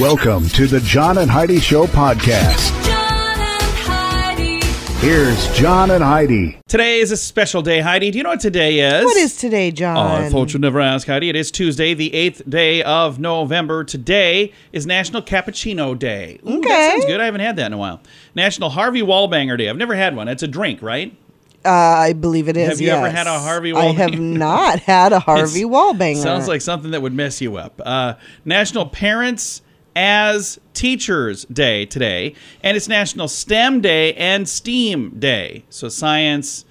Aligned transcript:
Welcome 0.00 0.46
to 0.50 0.66
the 0.66 0.80
John 0.80 1.16
and 1.18 1.30
Heidi 1.30 1.58
Show 1.58 1.86
podcast. 1.86 2.70
John 2.84 3.38
and 3.40 3.72
Heidi. 3.78 4.60
Here's 5.06 5.48
John 5.56 5.90
and 5.90 6.04
Heidi. 6.04 6.58
Today 6.68 6.98
is 7.00 7.10
a 7.12 7.16
special 7.16 7.62
day, 7.62 7.80
Heidi. 7.80 8.10
Do 8.10 8.18
you 8.18 8.24
know 8.24 8.30
what 8.30 8.40
today 8.40 8.80
is? 8.80 9.04
What 9.06 9.16
is 9.16 9.36
today, 9.38 9.70
John? 9.70 9.96
Oh, 9.96 10.26
I 10.26 10.28
thought 10.28 10.52
you'd 10.52 10.60
never 10.60 10.80
ask, 10.80 11.06
Heidi. 11.06 11.30
It 11.30 11.36
is 11.36 11.50
Tuesday, 11.50 11.94
the 11.94 12.10
8th 12.10 12.48
day 12.50 12.82
of 12.82 13.18
November. 13.18 13.84
Today 13.84 14.52
is 14.72 14.86
National 14.86 15.22
Cappuccino 15.22 15.98
Day. 15.98 16.40
Ooh, 16.46 16.50
That 16.50 16.58
Okay. 16.58 16.90
sounds 16.90 17.04
good. 17.06 17.20
I 17.20 17.24
haven't 17.24 17.40
had 17.40 17.56
that 17.56 17.66
in 17.66 17.72
a 17.72 17.78
while. 17.78 18.00
National 18.34 18.68
Harvey 18.70 19.00
Wallbanger 19.00 19.56
Day. 19.56 19.70
I've 19.70 19.78
never 19.78 19.94
had 19.94 20.14
one. 20.14 20.28
It's 20.28 20.42
a 20.42 20.48
drink, 20.48 20.82
right? 20.82 21.16
Uh, 21.64 21.70
I 21.70 22.12
believe 22.12 22.48
it 22.48 22.56
is. 22.58 22.68
Have 22.68 22.80
you 22.80 22.90
ever 22.90 23.10
had 23.10 23.26
a 23.26 23.38
Harvey 23.38 23.72
Wallbanger? 23.72 23.78
I 23.80 23.92
have 23.92 24.20
not 24.20 24.80
had 24.80 25.12
a 25.12 25.20
Harvey 25.20 25.60
It's- 25.62 25.64
Wallbanger. 25.64 26.22
Sounds 26.22 26.48
like 26.48 26.60
something 26.60 26.90
that 26.90 27.00
would 27.02 27.14
mess 27.14 27.40
you 27.40 27.56
up. 27.56 27.80
Uh, 27.84 28.14
National 28.44 28.86
Parents 28.86 29.62
as 29.96 30.60
Teachers 30.74 31.46
Day 31.46 31.86
today, 31.86 32.34
and 32.62 32.76
it's 32.76 32.86
National 32.86 33.26
STEM 33.28 33.80
Day 33.80 34.12
and 34.14 34.46
STEAM 34.48 35.18
Day. 35.18 35.64
So 35.70 35.88
science, 35.88 36.66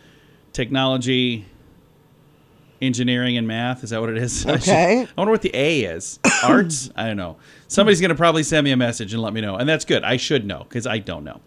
technology, 0.54 1.46
engineering, 2.82 3.36
and 3.36 3.48
math. 3.48 3.84
Is 3.84 3.90
that 3.90 4.00
what 4.00 4.12
it 4.12 4.18
is? 4.18 4.46
I 4.46 4.52
should- 4.60 4.62
Okay. 4.70 5.02
I 5.02 5.08
wonder 5.18 5.32
what 5.32 5.42
the 5.42 5.52
A 5.56 5.82
is. 5.86 6.20
Arts? 6.44 6.92
I 6.96 7.08
don't 7.08 7.18
know. 7.18 7.38
Somebody's 7.68 8.00
going 8.00 8.10
to 8.10 8.16
probably 8.16 8.44
send 8.44 8.64
me 8.64 8.72
a 8.72 8.78
message 8.78 9.12
and 9.14 9.22
let 9.24 9.34
me 9.34 9.42
know. 9.42 9.56
And 9.56 9.68
that's 9.68 9.86
good. 9.86 10.04
I 10.04 10.18
should 10.18 10.46
know 10.46 10.60
because 10.70 10.86
I 10.86 11.00
don't 11.00 11.24
know. 11.24 11.42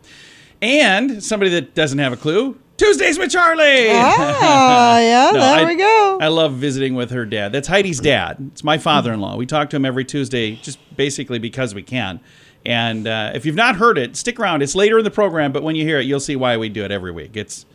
And 0.60 1.22
somebody 1.22 1.50
that 1.52 1.74
doesn't 1.74 1.98
have 1.98 2.12
a 2.12 2.16
clue. 2.16 2.58
Tuesdays 2.76 3.18
with 3.18 3.30
Charlie. 3.30 3.88
Ah, 3.90 4.98
yeah, 5.00 5.30
No, 5.32 5.40
there 5.40 5.58
I- 5.60 5.64
we 5.64 5.74
go. 5.76 6.18
I 6.20 6.28
love 6.28 6.54
visiting 6.54 6.94
with 6.94 7.10
her 7.10 7.24
dad. 7.26 7.52
That's 7.52 7.66
Heidi's 7.68 7.98
dad. 8.00 8.36
It's 8.52 8.62
my 8.62 8.78
father-in-law. 8.78 9.36
We 9.36 9.46
talk 9.46 9.70
to 9.70 9.76
him 9.76 9.84
every 9.84 10.04
Tuesday, 10.04 10.56
just 10.56 10.78
basically 10.96 11.38
because 11.40 11.74
we 11.74 11.82
can. 11.82 12.20
And 12.64 13.06
uh, 13.06 13.32
if 13.34 13.46
you've 13.46 13.56
not 13.56 13.76
heard 13.76 13.98
it, 13.98 14.16
stick 14.16 14.38
around. 14.38 14.62
It's 14.62 14.74
later 14.74 14.98
in 14.98 15.04
the 15.04 15.10
program, 15.10 15.52
but 15.52 15.62
when 15.62 15.74
you 15.74 15.84
hear 15.84 15.98
it, 16.00 16.04
you'll 16.06 16.20
see 16.20 16.36
why 16.36 16.56
we 16.56 16.68
do 16.68 16.84
it 16.84 16.90
every 16.90 17.12
week. 17.12 17.36
It's 17.36 17.66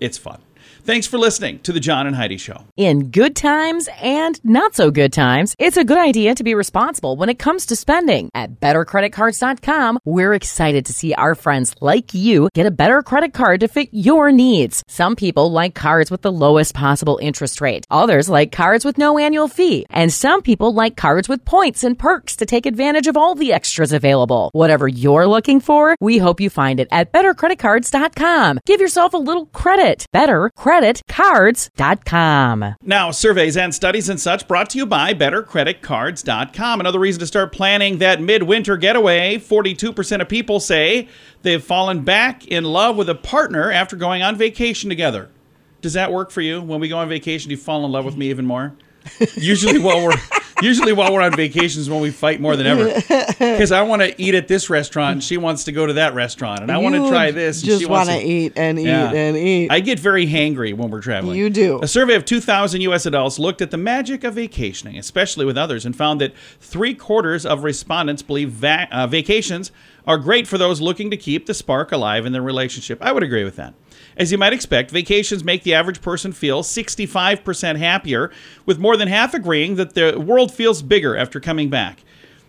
it's 0.00 0.16
fun. 0.18 0.40
Thanks 0.84 1.06
for 1.06 1.18
listening 1.18 1.58
to 1.60 1.72
the 1.72 1.80
John 1.80 2.06
and 2.06 2.16
Heidi 2.16 2.36
Show. 2.36 2.64
In 2.76 3.10
good 3.10 3.36
times 3.36 3.88
and 4.00 4.42
not 4.44 4.74
so 4.74 4.90
good 4.90 5.12
times, 5.12 5.54
it's 5.58 5.76
a 5.76 5.84
good 5.84 5.98
idea 5.98 6.34
to 6.34 6.44
be 6.44 6.54
responsible 6.54 7.16
when 7.16 7.28
it 7.28 7.38
comes 7.38 7.66
to 7.66 7.76
spending. 7.76 8.30
At 8.34 8.60
bettercreditcards.com, 8.60 9.98
we're 10.04 10.34
excited 10.34 10.86
to 10.86 10.92
see 10.92 11.14
our 11.14 11.34
friends 11.34 11.74
like 11.80 12.14
you 12.14 12.48
get 12.54 12.66
a 12.66 12.70
better 12.70 13.02
credit 13.02 13.32
card 13.32 13.60
to 13.60 13.68
fit 13.68 13.88
your 13.92 14.32
needs. 14.32 14.82
Some 14.88 15.16
people 15.16 15.52
like 15.52 15.74
cards 15.74 16.10
with 16.10 16.22
the 16.22 16.32
lowest 16.32 16.74
possible 16.74 17.18
interest 17.20 17.60
rate. 17.60 17.84
Others 17.90 18.28
like 18.28 18.52
cards 18.52 18.84
with 18.84 18.98
no 18.98 19.18
annual 19.18 19.48
fee. 19.48 19.86
And 19.90 20.12
some 20.12 20.42
people 20.42 20.72
like 20.72 20.96
cards 20.96 21.28
with 21.28 21.44
points 21.44 21.84
and 21.84 21.98
perks 21.98 22.36
to 22.36 22.46
take 22.46 22.66
advantage 22.66 23.06
of 23.06 23.16
all 23.16 23.34
the 23.34 23.52
extras 23.52 23.92
available. 23.92 24.50
Whatever 24.52 24.88
you're 24.88 25.26
looking 25.26 25.60
for, 25.60 25.96
we 26.00 26.18
hope 26.18 26.40
you 26.40 26.50
find 26.50 26.80
it 26.80 26.88
at 26.90 27.12
bettercreditcards.com. 27.12 28.60
Give 28.66 28.80
yourself 28.80 29.14
a 29.14 29.18
little 29.18 29.46
credit. 29.46 30.06
Bettercreditcards.com. 30.56 32.74
Now, 32.82 33.10
surveys 33.10 33.56
and 33.56 33.74
studies 33.74 34.08
and 34.08 34.20
such 34.20 34.48
brought 34.48 34.70
to 34.70 34.78
you 34.78 34.86
by 34.86 35.14
BetterCreditCards.com. 35.14 36.80
Another 36.80 36.98
reason 36.98 37.20
to 37.20 37.26
start 37.26 37.52
planning 37.52 37.98
that 37.98 38.20
midwinter 38.20 38.76
getaway. 38.76 39.36
42% 39.36 40.20
of 40.20 40.28
people 40.28 40.60
say 40.60 41.08
they've 41.42 41.62
fallen 41.62 42.02
back 42.02 42.46
in 42.46 42.64
love 42.64 42.96
with 42.96 43.08
a 43.08 43.14
partner 43.14 43.70
after 43.70 43.96
going 43.96 44.22
on 44.22 44.36
vacation 44.36 44.88
together. 44.88 45.30
Does 45.80 45.94
that 45.94 46.12
work 46.12 46.30
for 46.30 46.42
you? 46.42 46.60
When 46.60 46.80
we 46.80 46.88
go 46.88 46.98
on 46.98 47.08
vacation, 47.08 47.48
do 47.48 47.54
you 47.54 47.60
fall 47.60 47.84
in 47.84 47.92
love 47.92 48.04
with 48.04 48.16
me 48.16 48.30
even 48.30 48.46
more? 48.46 48.74
usually 49.36 49.78
while 49.78 50.04
we're 50.04 50.16
usually 50.62 50.92
while 50.92 51.12
we're 51.12 51.22
on 51.22 51.34
vacations 51.36 51.88
when 51.90 52.00
we 52.00 52.10
fight 52.10 52.40
more 52.40 52.56
than 52.56 52.66
ever 52.66 52.84
because 53.38 53.72
i 53.72 53.82
want 53.82 54.02
to 54.02 54.20
eat 54.22 54.34
at 54.34 54.48
this 54.48 54.68
restaurant 54.70 55.12
and 55.14 55.24
she 55.24 55.36
wants 55.36 55.64
to 55.64 55.72
go 55.72 55.86
to 55.86 55.94
that 55.94 56.14
restaurant 56.14 56.60
and 56.60 56.70
i 56.70 56.78
want 56.78 56.94
to 56.94 57.08
try 57.08 57.30
this 57.30 57.60
and 57.60 57.66
Just 57.66 57.80
she 57.80 57.86
wants 57.86 58.08
want 58.08 58.20
to 58.20 58.26
eat 58.26 58.52
and 58.56 58.78
eat 58.78 58.84
Yeah. 58.86 59.10
and 59.12 59.36
eat. 59.36 59.70
I 59.70 59.80
get 59.80 59.98
very 59.98 60.26
hangry 60.26 60.74
when 60.74 60.90
we're 60.90 61.00
traveling. 61.00 61.38
You 61.38 61.50
do. 61.50 61.80
A 61.82 61.88
survey 61.88 62.14
of 62.14 62.24
2,000 62.24 62.80
U.S. 62.82 63.06
adults 63.06 63.38
looked 63.38 63.60
at 63.62 63.70
the 63.70 63.76
magic 63.76 64.24
of 64.24 64.34
vacationing, 64.34 64.98
especially 64.98 65.44
with 65.44 65.56
others, 65.56 65.84
and 65.86 65.94
found 65.96 66.20
that 66.20 66.34
three 66.60 66.94
quarters 66.94 67.44
of 67.46 67.62
respondents 67.64 68.22
believe 68.22 68.50
va- 68.50 68.88
uh, 68.90 69.06
vacations 69.06 69.70
are 70.06 70.18
great 70.18 70.46
for 70.46 70.58
those 70.58 70.80
looking 70.80 71.10
to 71.10 71.16
keep 71.16 71.46
the 71.46 71.54
spark 71.54 71.92
alive 71.92 72.26
in 72.26 72.32
their 72.32 72.42
relationship. 72.42 72.98
I 73.02 73.12
would 73.12 73.22
agree 73.22 73.44
with 73.44 73.56
that. 73.56 73.74
As 74.16 74.32
you 74.32 74.38
might 74.38 74.52
expect, 74.52 74.90
vacations 74.90 75.44
make 75.44 75.62
the 75.62 75.74
average 75.74 76.02
person 76.02 76.32
feel 76.32 76.62
65% 76.62 77.76
happier, 77.78 78.30
with 78.66 78.78
more 78.78 78.96
than 78.96 79.08
half 79.08 79.34
agreeing 79.34 79.76
that 79.76 79.94
the 79.94 80.18
world 80.18 80.52
feels 80.52 80.82
bigger 80.82 81.16
after 81.16 81.40
coming 81.40 81.70
back. 81.70 82.04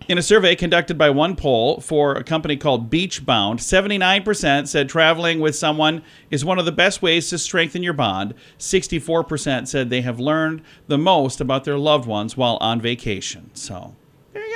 In 0.08 0.18
a 0.18 0.24
survey 0.24 0.56
conducted 0.56 0.98
by 0.98 1.10
OnePoll 1.10 1.82
for 1.82 2.14
a 2.14 2.24
company 2.24 2.58
called 2.58 2.90
Beachbound, 2.90 3.60
79% 3.60 4.68
said 4.68 4.90
traveling 4.90 5.40
with 5.40 5.56
someone 5.56 6.02
is 6.32 6.44
one 6.44 6.60
of 6.60 6.66
the 6.66 6.72
best 6.72 7.02
ways 7.02 7.30
to 7.30 7.38
strengthen 7.38 7.84
your 7.84 7.94
bond. 7.94 8.34
64% 8.58 9.68
said 9.68 9.90
they 9.90 10.02
have 10.02 10.20
learned 10.20 10.64
the 10.88 10.98
most 10.98 11.40
about 11.40 11.64
their 11.64 11.78
loved 11.78 12.08
ones 12.08 12.36
while 12.36 12.58
on 12.60 12.82
vacation. 12.82 13.52
So, 13.54 13.96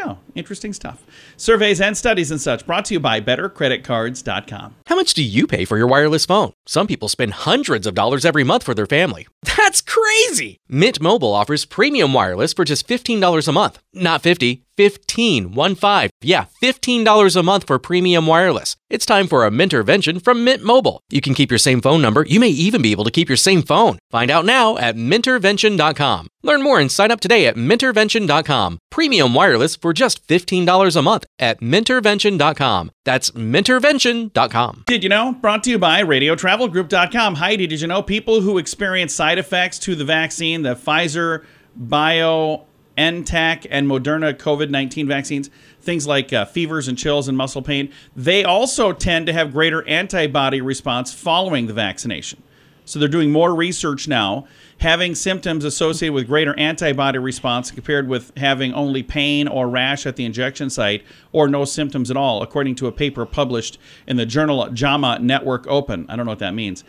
go. 0.05 0.19
Interesting 0.35 0.73
stuff. 0.73 1.03
Surveys 1.37 1.81
and 1.81 1.97
studies 1.97 2.31
and 2.31 2.41
such 2.41 2.65
brought 2.65 2.85
to 2.85 2.95
you 2.95 2.99
by 2.99 3.21
bettercreditcards.com. 3.21 4.75
How 4.85 4.95
much 4.95 5.13
do 5.13 5.23
you 5.23 5.47
pay 5.47 5.65
for 5.65 5.77
your 5.77 5.87
wireless 5.87 6.25
phone? 6.25 6.53
Some 6.65 6.87
people 6.87 7.09
spend 7.09 7.33
hundreds 7.33 7.87
of 7.87 7.95
dollars 7.95 8.25
every 8.25 8.43
month 8.43 8.63
for 8.63 8.73
their 8.73 8.85
family. 8.85 9.27
That's 9.57 9.81
crazy! 9.81 10.59
Mint 10.69 11.01
Mobile 11.01 11.33
offers 11.33 11.65
premium 11.65 12.13
wireless 12.13 12.53
for 12.53 12.65
just 12.65 12.87
$15 12.87 13.47
a 13.47 13.51
month. 13.51 13.79
Not 13.95 14.21
50, 14.21 14.65
15, 14.77 15.53
1 15.53 15.75
5. 15.75 16.09
Yeah, 16.21 16.45
$15 16.61 17.35
a 17.35 17.43
month 17.43 17.67
for 17.67 17.79
premium 17.79 18.27
wireless. 18.27 18.75
It's 18.89 19.05
time 19.05 19.27
for 19.27 19.45
a 19.45 19.49
Mintervention 19.49 20.21
from 20.21 20.43
Mint 20.43 20.63
Mobile. 20.63 21.01
You 21.09 21.21
can 21.21 21.33
keep 21.33 21.49
your 21.49 21.57
same 21.59 21.81
phone 21.81 22.01
number. 22.01 22.23
You 22.23 22.39
may 22.39 22.49
even 22.49 22.81
be 22.81 22.91
able 22.91 23.05
to 23.05 23.11
keep 23.11 23.29
your 23.29 23.37
same 23.37 23.63
phone. 23.63 23.99
Find 24.11 24.29
out 24.29 24.45
now 24.45 24.77
at 24.77 24.95
mintervention.com. 24.95 26.27
Learn 26.43 26.61
more 26.61 26.79
and 26.79 26.91
sign 26.91 27.09
up 27.09 27.19
today 27.19 27.47
at 27.47 27.55
mintervention.com. 27.55 28.79
Premium 28.91 29.33
wireless 29.33 29.75
for 29.75 29.93
just 29.93 30.25
$15 30.27 30.95
a 30.95 31.01
month 31.01 31.25
at 31.39 31.61
mintervention.com. 31.61 32.91
That's 33.05 33.31
mintervention.com. 33.31 34.83
Did 34.87 35.03
you 35.03 35.09
know? 35.09 35.33
Brought 35.33 35.63
to 35.63 35.71
you 35.71 35.79
by 35.79 36.03
RadioTravelGroup.com. 36.03 37.35
Heidi, 37.35 37.65
did 37.65 37.81
you 37.81 37.87
know 37.87 38.03
people 38.03 38.41
who 38.41 38.57
experience 38.57 39.15
side 39.15 39.37
effects 39.37 39.79
to 39.79 39.95
the 39.95 40.05
vaccine, 40.05 40.61
the 40.61 40.75
Pfizer, 40.75 41.45
BioNTech, 42.97 43.67
and 43.69 43.87
Moderna 43.87 44.33
COVID 44.33 44.69
19 44.69 45.07
vaccines, 45.07 45.49
things 45.81 46.07
like 46.07 46.33
uh, 46.33 46.45
fevers 46.45 46.87
and 46.87 46.97
chills 46.97 47.27
and 47.27 47.37
muscle 47.37 47.61
pain, 47.61 47.91
they 48.15 48.43
also 48.43 48.93
tend 48.93 49.25
to 49.27 49.33
have 49.33 49.53
greater 49.53 49.87
antibody 49.87 50.61
response 50.61 51.13
following 51.13 51.67
the 51.67 51.73
vaccination. 51.73 52.41
So 52.85 52.99
they're 52.99 53.09
doing 53.09 53.31
more 53.31 53.55
research 53.55 54.07
now, 54.07 54.45
having 54.79 55.15
symptoms 55.15 55.65
associated 55.65 56.13
with 56.13 56.27
greater 56.27 56.57
antibody 56.57 57.17
response 57.17 57.71
compared 57.71 58.07
with 58.07 58.31
having 58.37 58.73
only 58.73 59.01
pain 59.01 59.47
or 59.47 59.67
rash 59.67 60.05
at 60.05 60.17
the 60.17 60.25
injection 60.25 60.69
site 60.69 61.03
or 61.31 61.47
no 61.47 61.65
symptoms 61.65 62.11
at 62.11 62.17
all, 62.17 62.43
according 62.43 62.75
to 62.75 62.87
a 62.87 62.91
paper 62.91 63.25
published 63.25 63.79
in 64.05 64.17
the 64.17 64.25
journal 64.25 64.69
JAMA 64.69 65.17
Network 65.19 65.65
Open. 65.65 66.05
I 66.09 66.15
don't 66.15 66.25
know 66.25 66.31
what 66.33 66.39
that 66.39 66.53
means. 66.53 66.83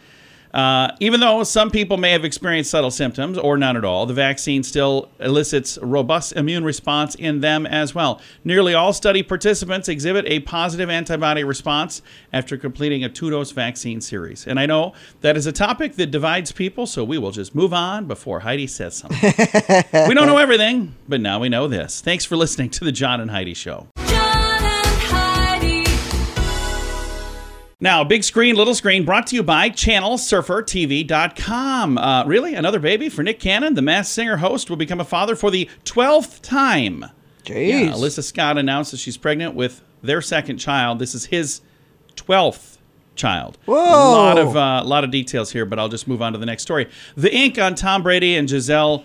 Uh, 0.56 0.90
even 1.00 1.20
though 1.20 1.44
some 1.44 1.70
people 1.70 1.98
may 1.98 2.12
have 2.12 2.24
experienced 2.24 2.70
subtle 2.70 2.90
symptoms 2.90 3.36
or 3.36 3.58
none 3.58 3.76
at 3.76 3.84
all, 3.84 4.06
the 4.06 4.14
vaccine 4.14 4.62
still 4.62 5.10
elicits 5.20 5.76
robust 5.82 6.32
immune 6.32 6.64
response 6.64 7.14
in 7.14 7.40
them 7.40 7.66
as 7.66 7.94
well. 7.94 8.22
Nearly 8.42 8.72
all 8.72 8.94
study 8.94 9.22
participants 9.22 9.90
exhibit 9.90 10.24
a 10.26 10.40
positive 10.40 10.88
antibody 10.88 11.44
response 11.44 12.00
after 12.32 12.56
completing 12.56 13.04
a 13.04 13.10
two 13.10 13.28
dose 13.28 13.50
vaccine 13.50 14.00
series. 14.00 14.46
And 14.46 14.58
I 14.58 14.64
know 14.64 14.94
that 15.20 15.36
is 15.36 15.44
a 15.44 15.52
topic 15.52 15.96
that 15.96 16.10
divides 16.10 16.52
people, 16.52 16.86
so 16.86 17.04
we 17.04 17.18
will 17.18 17.32
just 17.32 17.54
move 17.54 17.74
on 17.74 18.06
before 18.06 18.40
Heidi 18.40 18.66
says 18.66 18.96
something. 18.96 19.34
we 20.08 20.14
don't 20.14 20.26
know 20.26 20.38
everything, 20.38 20.94
but 21.06 21.20
now 21.20 21.38
we 21.38 21.50
know 21.50 21.68
this. 21.68 22.00
Thanks 22.00 22.24
for 22.24 22.34
listening 22.34 22.70
to 22.70 22.84
the 22.84 22.92
John 22.92 23.20
and 23.20 23.30
Heidi 23.30 23.52
Show. 23.52 23.88
Now, 27.78 28.04
big 28.04 28.24
screen, 28.24 28.56
little 28.56 28.74
screen, 28.74 29.04
brought 29.04 29.26
to 29.26 29.36
you 29.36 29.42
by 29.42 29.68
ChannelSurferTV.com. 29.68 31.98
Uh, 31.98 32.24
really? 32.24 32.54
Another 32.54 32.78
baby 32.78 33.10
for 33.10 33.22
Nick 33.22 33.38
Cannon? 33.38 33.74
The 33.74 33.82
Masked 33.82 34.14
Singer 34.14 34.38
host 34.38 34.70
will 34.70 34.78
become 34.78 34.98
a 34.98 35.04
father 35.04 35.36
for 35.36 35.50
the 35.50 35.68
12th 35.84 36.40
time. 36.40 37.04
Jeez. 37.44 37.68
Yeah, 37.68 37.92
Alyssa 37.92 38.24
Scott 38.24 38.56
announced 38.56 38.92
that 38.92 38.96
she's 38.96 39.18
pregnant 39.18 39.54
with 39.54 39.82
their 40.02 40.22
second 40.22 40.56
child. 40.56 40.98
This 40.98 41.14
is 41.14 41.26
his 41.26 41.60
twelfth 42.16 42.78
child. 43.14 43.58
Whoa. 43.66 43.76
A 43.76 44.08
lot 44.10 44.38
of 44.38 44.56
uh, 44.56 44.82
lot 44.82 45.04
of 45.04 45.10
details 45.10 45.52
here, 45.52 45.66
but 45.66 45.78
I'll 45.78 45.90
just 45.90 46.08
move 46.08 46.22
on 46.22 46.32
to 46.32 46.38
the 46.38 46.46
next 46.46 46.62
story. 46.62 46.88
The 47.14 47.30
ink 47.32 47.58
on 47.58 47.74
Tom 47.74 48.02
Brady 48.02 48.36
and 48.36 48.48
Gisele. 48.48 49.04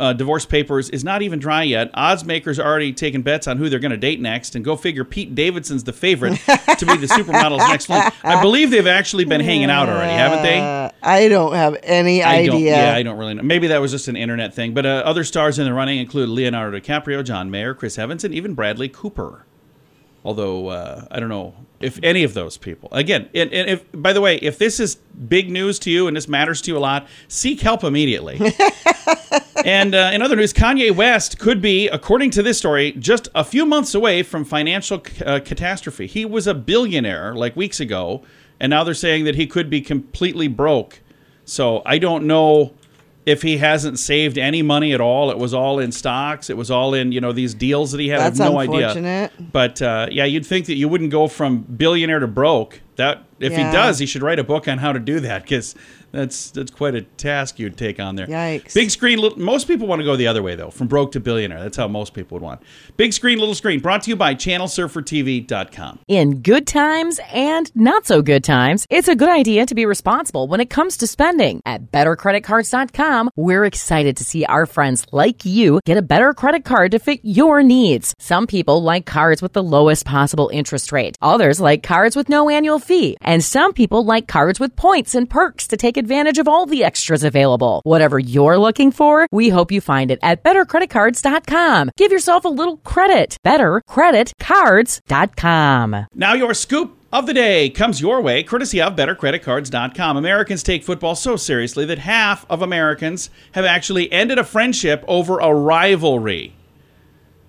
Uh, 0.00 0.12
divorce 0.12 0.44
papers 0.44 0.90
is 0.90 1.04
not 1.04 1.22
even 1.22 1.38
dry 1.38 1.62
yet. 1.62 1.90
Odds 1.94 2.24
makers 2.24 2.58
are 2.58 2.66
already 2.66 2.92
taking 2.92 3.22
bets 3.22 3.46
on 3.46 3.56
who 3.56 3.68
they're 3.68 3.78
going 3.78 3.92
to 3.92 3.96
date 3.96 4.20
next, 4.20 4.56
and 4.56 4.64
go 4.64 4.74
figure. 4.74 5.04
Pete 5.04 5.34
Davidson's 5.36 5.84
the 5.84 5.92
favorite 5.92 6.36
to 6.78 6.86
be 6.86 6.96
the 6.96 7.06
supermodel's 7.06 7.68
next 7.68 7.88
one. 7.88 8.10
I 8.24 8.42
believe 8.42 8.72
they've 8.72 8.86
actually 8.86 9.26
been 9.26 9.40
hanging 9.40 9.70
out 9.70 9.88
already, 9.88 10.12
haven't 10.12 10.42
they? 10.42 10.58
Uh, 10.58 10.90
I 11.02 11.28
don't 11.28 11.54
have 11.54 11.76
any 11.84 12.22
I 12.22 12.46
don't, 12.46 12.56
idea. 12.56 12.76
yeah, 12.76 12.94
I 12.94 13.04
don't 13.04 13.16
really 13.16 13.34
know. 13.34 13.44
Maybe 13.44 13.68
that 13.68 13.78
was 13.80 13.92
just 13.92 14.08
an 14.08 14.16
internet 14.16 14.54
thing. 14.54 14.74
But 14.74 14.86
uh, 14.86 15.02
other 15.04 15.22
stars 15.22 15.58
in 15.60 15.66
the 15.66 15.72
running 15.72 15.98
include 15.98 16.30
Leonardo 16.30 16.78
DiCaprio, 16.78 17.24
John 17.24 17.48
Mayer, 17.48 17.72
Chris 17.72 17.96
Evans, 17.96 18.24
and 18.24 18.34
even 18.34 18.54
Bradley 18.54 18.88
Cooper. 18.88 19.44
Although 20.24 20.68
uh, 20.68 21.06
I 21.12 21.20
don't 21.20 21.28
know 21.30 21.54
if 21.80 21.98
any 22.02 22.24
of 22.24 22.34
those 22.34 22.56
people. 22.58 22.88
Again, 22.92 23.28
and, 23.34 23.52
and 23.52 23.70
if 23.70 23.84
by 23.92 24.12
the 24.12 24.20
way, 24.20 24.36
if 24.36 24.58
this 24.58 24.80
is 24.80 24.96
big 24.96 25.50
news 25.50 25.78
to 25.80 25.90
you 25.90 26.08
and 26.08 26.16
this 26.16 26.28
matters 26.28 26.60
to 26.62 26.72
you 26.72 26.76
a 26.76 26.80
lot, 26.80 27.06
seek 27.28 27.60
help 27.60 27.84
immediately. 27.84 28.38
and 29.64 29.94
uh, 29.94 30.10
in 30.12 30.22
other 30.22 30.36
news, 30.36 30.52
Kanye 30.52 30.94
West 30.94 31.38
could 31.38 31.60
be, 31.60 31.88
according 31.88 32.30
to 32.32 32.42
this 32.42 32.58
story, 32.58 32.92
just 32.92 33.28
a 33.34 33.44
few 33.44 33.64
months 33.66 33.94
away 33.94 34.22
from 34.22 34.44
financial 34.44 35.02
uh, 35.24 35.40
catastrophe. 35.44 36.06
He 36.06 36.24
was 36.24 36.46
a 36.46 36.54
billionaire 36.54 37.34
like 37.34 37.56
weeks 37.56 37.80
ago, 37.80 38.22
and 38.58 38.70
now 38.70 38.84
they're 38.84 38.94
saying 38.94 39.24
that 39.24 39.34
he 39.34 39.46
could 39.46 39.70
be 39.70 39.80
completely 39.80 40.48
broke. 40.48 41.00
So 41.44 41.82
I 41.84 41.98
don't 41.98 42.26
know 42.26 42.74
if 43.26 43.42
he 43.42 43.58
hasn't 43.58 43.98
saved 43.98 44.38
any 44.38 44.62
money 44.62 44.92
at 44.92 45.00
all. 45.00 45.30
It 45.30 45.38
was 45.38 45.52
all 45.52 45.78
in 45.78 45.92
stocks. 45.92 46.50
It 46.50 46.56
was 46.56 46.70
all 46.70 46.94
in 46.94 47.12
you 47.12 47.20
know 47.20 47.32
these 47.32 47.54
deals 47.54 47.92
that 47.92 48.00
he 48.00 48.08
had. 48.08 48.20
That's 48.20 48.40
I 48.40 48.44
have 48.44 48.52
no 48.52 48.58
idea. 48.58 48.88
unfortunate. 48.88 49.32
But 49.52 49.82
uh, 49.82 50.08
yeah, 50.10 50.24
you'd 50.24 50.46
think 50.46 50.66
that 50.66 50.74
you 50.74 50.88
wouldn't 50.88 51.10
go 51.10 51.28
from 51.28 51.62
billionaire 51.62 52.20
to 52.20 52.26
broke. 52.26 52.80
That 53.00 53.24
if 53.40 53.52
Yeah. 53.52 53.66
he 53.66 53.72
does, 53.72 53.98
he 53.98 54.04
should 54.06 54.22
write 54.22 54.38
a 54.38 54.44
book 54.44 54.68
on 54.68 54.76
how 54.78 54.92
to 54.92 54.98
do 55.00 55.20
that 55.20 55.42
because 55.42 55.74
that's 56.12 56.50
that's 56.50 56.70
quite 56.70 56.94
a 56.94 57.02
task 57.02 57.58
you'd 57.58 57.76
take 57.78 57.98
on 58.00 58.16
there. 58.16 58.26
Yikes. 58.26 58.74
Big 58.74 58.90
screen. 58.90 59.18
Little, 59.18 59.38
most 59.38 59.66
people 59.68 59.86
want 59.86 60.00
to 60.00 60.04
go 60.04 60.16
the 60.16 60.26
other 60.26 60.42
way 60.42 60.54
though, 60.56 60.70
from 60.70 60.86
broke 60.88 61.12
to 61.12 61.20
billionaire. 61.20 61.60
That's 61.60 61.76
how 61.76 61.88
most 61.88 62.12
people 62.14 62.36
would 62.36 62.42
want. 62.42 62.60
Big 62.96 63.12
screen, 63.12 63.38
little 63.38 63.54
screen. 63.54 63.80
Brought 63.80 64.02
to 64.02 64.10
you 64.10 64.16
by 64.16 64.34
ChannelSurferTV.com. 64.34 66.00
In 66.08 66.42
good 66.42 66.66
times 66.66 67.20
and 67.32 67.70
not 67.74 68.06
so 68.06 68.22
good 68.22 68.44
times, 68.44 68.86
it's 68.90 69.08
a 69.08 69.14
good 69.16 69.28
idea 69.28 69.66
to 69.66 69.74
be 69.74 69.86
responsible 69.86 70.46
when 70.48 70.60
it 70.60 70.68
comes 70.70 70.96
to 70.98 71.06
spending. 71.06 71.60
At 71.64 71.90
bettercreditcards.com, 71.92 73.30
we're 73.36 73.64
excited 73.64 74.16
to 74.16 74.24
see 74.24 74.44
our 74.46 74.66
friends 74.66 75.06
like 75.12 75.44
you 75.44 75.80
get 75.86 75.96
a 75.96 76.02
better 76.02 76.34
credit 76.34 76.64
card 76.64 76.90
to 76.92 76.98
fit 76.98 77.20
your 77.22 77.62
needs. 77.62 78.14
Some 78.18 78.46
people 78.46 78.82
like 78.82 79.06
cards 79.06 79.40
with 79.42 79.52
the 79.52 79.62
lowest 79.62 80.04
possible 80.04 80.50
interest 80.52 80.92
rate. 80.92 81.16
Others 81.22 81.60
like 81.60 81.82
cards 81.82 82.16
with 82.16 82.28
no 82.28 82.50
annual 82.50 82.78
fee. 82.78 82.89
And 83.20 83.44
some 83.44 83.72
people 83.72 84.04
like 84.04 84.28
cards 84.28 84.60
with 84.60 84.76
points 84.76 85.14
and 85.14 85.30
perks 85.30 85.66
to 85.68 85.76
take 85.76 85.96
advantage 85.96 86.38
of 86.38 86.48
all 86.48 86.66
the 86.66 86.84
extras 86.84 87.24
available. 87.24 87.80
Whatever 87.84 88.18
you're 88.18 88.58
looking 88.58 88.92
for, 88.92 89.26
we 89.30 89.48
hope 89.48 89.72
you 89.72 89.80
find 89.80 90.10
it 90.10 90.18
at 90.22 90.42
bettercreditcards.com. 90.42 91.90
Give 91.96 92.12
yourself 92.12 92.44
a 92.44 92.48
little 92.48 92.76
credit. 92.78 93.36
Bettercreditcards.com. 93.46 96.06
Now, 96.14 96.34
your 96.34 96.54
scoop 96.54 96.96
of 97.12 97.26
the 97.26 97.34
day 97.34 97.70
comes 97.70 98.00
your 98.00 98.20
way 98.20 98.42
courtesy 98.42 98.80
of 98.80 98.96
BetterCreditCards.com. 98.96 100.16
Americans 100.16 100.62
take 100.62 100.84
football 100.84 101.14
so 101.14 101.36
seriously 101.36 101.84
that 101.86 101.98
half 101.98 102.46
of 102.48 102.62
Americans 102.62 103.30
have 103.52 103.64
actually 103.64 104.10
ended 104.12 104.38
a 104.38 104.44
friendship 104.44 105.04
over 105.08 105.38
a 105.38 105.52
rivalry. 105.52 106.54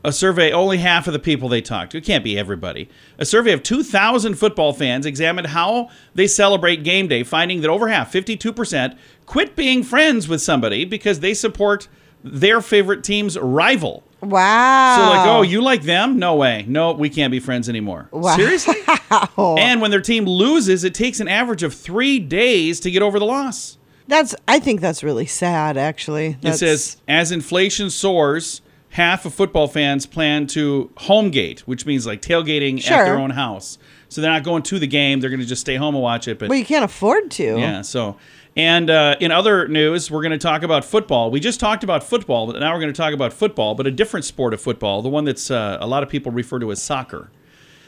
A 0.03 0.11
survey, 0.11 0.51
only 0.51 0.79
half 0.79 1.05
of 1.05 1.13
the 1.13 1.19
people 1.19 1.47
they 1.47 1.61
talked 1.61 1.91
to. 1.91 1.97
It 1.99 2.05
can't 2.05 2.23
be 2.23 2.37
everybody. 2.37 2.89
A 3.19 3.25
survey 3.25 3.51
of 3.51 3.61
2,000 3.61 4.33
football 4.35 4.73
fans 4.73 5.05
examined 5.05 5.47
how 5.47 5.89
they 6.15 6.27
celebrate 6.27 6.83
game 6.83 7.07
day, 7.07 7.21
finding 7.23 7.61
that 7.61 7.69
over 7.69 7.87
half, 7.87 8.11
52%, 8.11 8.97
quit 9.27 9.55
being 9.55 9.83
friends 9.83 10.27
with 10.27 10.41
somebody 10.41 10.85
because 10.85 11.19
they 11.19 11.35
support 11.35 11.87
their 12.23 12.61
favorite 12.61 13.03
team's 13.03 13.37
rival. 13.37 14.03
Wow. 14.21 14.95
So 14.95 15.01
like, 15.09 15.27
oh, 15.27 15.41
you 15.41 15.61
like 15.61 15.83
them? 15.83 16.19
No 16.19 16.35
way. 16.35 16.65
No, 16.67 16.93
we 16.93 17.09
can't 17.09 17.31
be 17.31 17.39
friends 17.39 17.67
anymore. 17.69 18.07
Wow. 18.11 18.35
Seriously? 18.35 18.75
and 19.37 19.81
when 19.81 19.91
their 19.91 20.01
team 20.01 20.25
loses, 20.25 20.83
it 20.83 20.93
takes 20.93 21.19
an 21.19 21.27
average 21.27 21.63
of 21.63 21.73
three 21.73 22.19
days 22.19 22.79
to 22.81 22.91
get 22.91 23.01
over 23.01 23.19
the 23.19 23.25
loss. 23.25 23.77
That's. 24.07 24.35
I 24.47 24.59
think 24.59 24.81
that's 24.81 25.03
really 25.03 25.25
sad. 25.25 25.77
Actually, 25.77 26.37
It 26.41 26.53
says 26.53 26.97
as 27.07 27.31
inflation 27.31 27.89
soars, 27.89 28.61
half 28.91 29.25
of 29.25 29.33
football 29.33 29.67
fans 29.67 30.05
plan 30.05 30.47
to 30.47 30.91
homegate, 30.97 31.61
which 31.61 31.85
means 31.85 32.05
like 32.05 32.21
tailgating 32.21 32.77
at 32.79 33.05
their 33.05 33.17
own 33.17 33.31
house. 33.31 33.77
So 34.09 34.21
they're 34.21 34.31
not 34.31 34.43
going 34.43 34.63
to 34.63 34.79
the 34.79 34.87
game; 34.87 35.19
they're 35.19 35.29
going 35.29 35.39
to 35.39 35.45
just 35.45 35.61
stay 35.61 35.75
home 35.75 35.95
and 35.95 36.03
watch 36.03 36.27
it. 36.27 36.37
But 36.39 36.49
Well, 36.49 36.57
you 36.59 36.65
can't 36.65 36.85
afford 36.85 37.31
to. 37.31 37.57
yeah, 37.57 37.81
so. 37.81 38.17
And 38.57 38.89
uh, 38.89 39.15
in 39.21 39.31
other 39.31 39.69
news, 39.69 40.11
we're 40.11 40.21
going 40.21 40.33
to 40.33 40.37
talk 40.37 40.61
about 40.61 40.83
football. 40.83 41.31
We 41.31 41.39
just 41.39 41.61
talked 41.61 41.85
about 41.85 42.03
football, 42.03 42.47
but 42.47 42.59
now 42.59 42.73
we're 42.73 42.81
going 42.81 42.91
to 42.91 42.97
talk 42.97 43.13
about 43.13 43.31
football, 43.31 43.75
but 43.75 43.87
a 43.87 43.91
different 43.91 44.25
sport 44.25 44.53
of 44.53 44.59
football, 44.59 45.01
the 45.01 45.07
one 45.07 45.23
that's 45.23 45.49
uh, 45.49 45.77
a 45.79 45.87
lot 45.87 46.03
of 46.03 46.09
people 46.09 46.33
refer 46.33 46.59
to 46.59 46.69
as 46.69 46.81
soccer. 46.81 47.31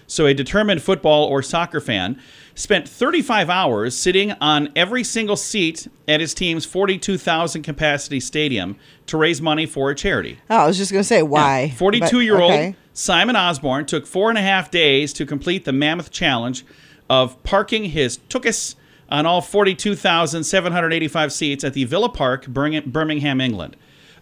So, 0.08 0.26
a 0.26 0.34
determined 0.34 0.82
football 0.82 1.26
or 1.26 1.42
soccer 1.42 1.82
fan 1.82 2.18
spent 2.56 2.88
35 2.88 3.50
hours 3.50 3.96
sitting 3.96 4.32
on 4.34 4.70
every 4.76 5.04
single 5.04 5.36
seat 5.36 5.88
at 6.08 6.20
his 6.20 6.34
team's 6.34 6.66
42,000 6.66 7.64
capacity 7.64 8.20
stadium 8.20 8.76
to 9.08 9.18
raise 9.18 9.42
money 9.42 9.66
for 9.66 9.90
a 9.90 9.96
charity. 9.96 10.40
Oh, 10.50 10.58
I 10.58 10.68
was 10.68 10.78
just 10.78 10.92
gonna 10.92 11.04
say 11.04 11.24
why. 11.24 11.70
but- 11.70 11.78
42 11.78 12.20
year 12.22 12.40
old 12.40 12.52
okay. 12.52 12.76
Simon 12.94 13.36
Osborne 13.36 13.86
took 13.86 14.06
four 14.06 14.30
and 14.30 14.38
a 14.38 14.42
half 14.42 14.70
days 14.70 15.14
to 15.14 15.26
complete 15.26 15.66
the 15.66 15.72
mammoth 15.74 16.12
challenge 16.12 16.64
of 17.10 17.42
parking 17.44 17.86
his 17.86 18.20
Tukis 18.30 18.76
on 19.10 19.26
all 19.26 19.42
42,785 19.42 21.34
seats 21.34 21.64
at 21.64 21.74
the 21.74 21.84
Villa 21.86 22.10
Park, 22.10 22.48
Birmingham, 22.48 23.42
England. 23.42 23.76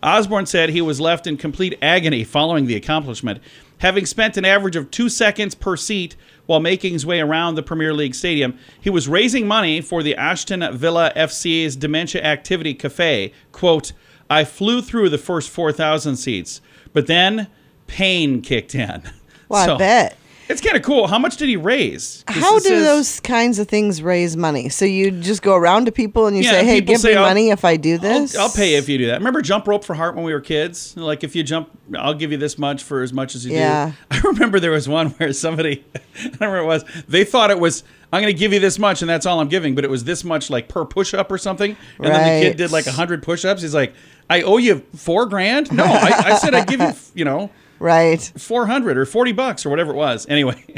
Osborne 0.04 0.46
said 0.46 0.70
he 0.70 0.82
was 0.82 1.00
left 1.00 1.28
in 1.28 1.38
complete 1.38 1.78
agony 1.82 2.24
following 2.24 2.66
the 2.66 2.76
accomplishment, 2.76 3.40
having 3.80 4.06
spent 4.06 4.36
an 4.38 4.46
average 4.46 4.76
of 4.76 4.90
two 4.90 5.10
seconds 5.10 5.54
per 5.54 5.78
seat 5.78 6.16
while 6.46 6.60
making 6.60 6.94
his 6.94 7.06
way 7.06 7.20
around 7.20 7.56
the 7.56 7.64
Premier 7.64 7.94
League 7.94 8.16
stadium. 8.16 8.58
He 8.80 8.90
was 8.90 9.08
raising 9.08 9.48
money 9.48 9.82
for 9.82 10.04
the 10.04 10.16
Aston 10.16 10.78
Villa 10.78 11.12
FC's 11.16 11.76
Dementia 11.76 12.22
Activity 12.24 12.74
Cafe. 12.74 13.32
Quote, 13.52 13.94
I 14.30 14.44
flew 14.44 14.82
through 14.82 15.10
the 15.10 15.18
first 15.18 15.50
4,000 15.50 16.16
seats, 16.16 16.62
but 16.94 17.08
then 17.08 17.48
pain 17.88 18.42
kicked 18.42 18.76
in. 18.76 19.04
Well, 19.50 19.66
So, 19.66 19.76
I 19.76 19.78
bet. 19.80 20.18
It's 20.52 20.62
kind 20.62 20.76
of 20.78 20.84
cool. 20.84 21.08
How 21.08 21.18
much 21.18 21.38
did 21.38 21.50
he 21.50 21.56
raise? 21.58 22.24
How 22.28 22.60
do 22.60 22.80
those 22.82 23.20
kinds 23.22 23.58
of 23.60 23.68
things 23.68 24.02
raise 24.04 24.36
money? 24.38 24.70
So 24.70 24.86
you 24.86 25.10
just 25.12 25.42
go 25.42 25.56
around 25.56 25.86
to 25.86 25.92
people 25.92 26.28
and 26.28 26.36
you 26.38 26.44
Yeah, 26.44 26.52
say, 26.52 26.66
"Hey, 26.66 26.82
give 26.82 27.00
say, 27.00 27.10
me 27.12 27.16
"I'll- 27.16 27.26
money 27.28 27.50
if 27.50 27.64
I 27.66 27.78
do 27.78 27.94
I'll, 27.94 28.00
this." 28.00 28.36
I'll 28.38 28.50
pay 28.52 28.76
if 28.76 28.88
you 28.90 28.98
do 28.98 29.08
that. 29.08 29.20
Remember 29.20 29.42
jump 29.42 29.68
rope 29.68 29.84
for 29.84 29.94
heart 29.96 30.16
when 30.16 30.24
we 30.26 30.34
were 30.34 30.42
kids? 30.42 30.96
Like 30.98 31.24
if 31.24 31.36
you 31.36 31.44
jump, 31.44 31.70
I'll 31.98 32.14
give 32.14 32.32
you 32.32 32.38
this 32.38 32.58
much 32.58 32.84
for 32.84 33.02
as 33.02 33.12
much 33.14 33.34
as 33.36 33.46
you 33.46 33.54
Yeah. 33.54 33.88
do. 33.92 33.94
I 34.12 34.20
remember 34.28 34.60
there 34.60 34.72
was 34.72 34.88
one 34.90 35.10
where 35.12 35.34
somebody, 35.34 35.84
I 35.96 36.00
don't 36.24 36.34
remember 36.42 36.58
it 36.60 36.66
was. 36.66 36.84
They 37.08 37.24
thought 37.24 37.50
it 37.52 37.60
was 37.60 37.84
I'm 38.14 38.22
going 38.22 38.34
to 38.34 38.38
give 38.40 38.52
you 38.52 38.60
this 38.60 38.78
much 38.78 39.02
and 39.02 39.10
that's 39.10 39.26
all 39.26 39.40
I'm 39.40 39.48
giving, 39.48 39.74
but 39.74 39.86
it 39.86 39.90
was 39.90 40.04
this 40.04 40.24
much 40.26 40.50
like 40.50 40.68
per 40.68 40.84
push 40.84 41.14
up 41.14 41.32
or 41.32 41.38
something. 41.38 41.78
And 41.98 42.08
then 42.14 42.42
the 42.42 42.48
kid 42.50 42.58
did 42.58 42.72
like 42.72 42.86
hundred 42.86 43.24
push 43.24 43.46
ups. 43.46 43.62
He's 43.62 43.74
like, 43.74 43.94
I 44.30 44.42
owe 44.42 44.58
you 44.58 44.84
four 44.96 45.26
grand. 45.28 45.72
No, 45.72 45.86
I, 45.86 46.12
I 46.26 46.36
said 46.36 46.54
I'd 46.54 46.68
give 46.68 46.82
you, 46.82 46.92
you 47.16 47.24
know, 47.26 47.50
Right. 47.82 48.22
400 48.38 48.96
or 48.98 49.06
40 49.08 49.32
bucks 49.32 49.66
or 49.66 49.70
whatever 49.72 49.92
it 49.92 49.96
was. 49.96 50.28
Anyway, 50.30 50.64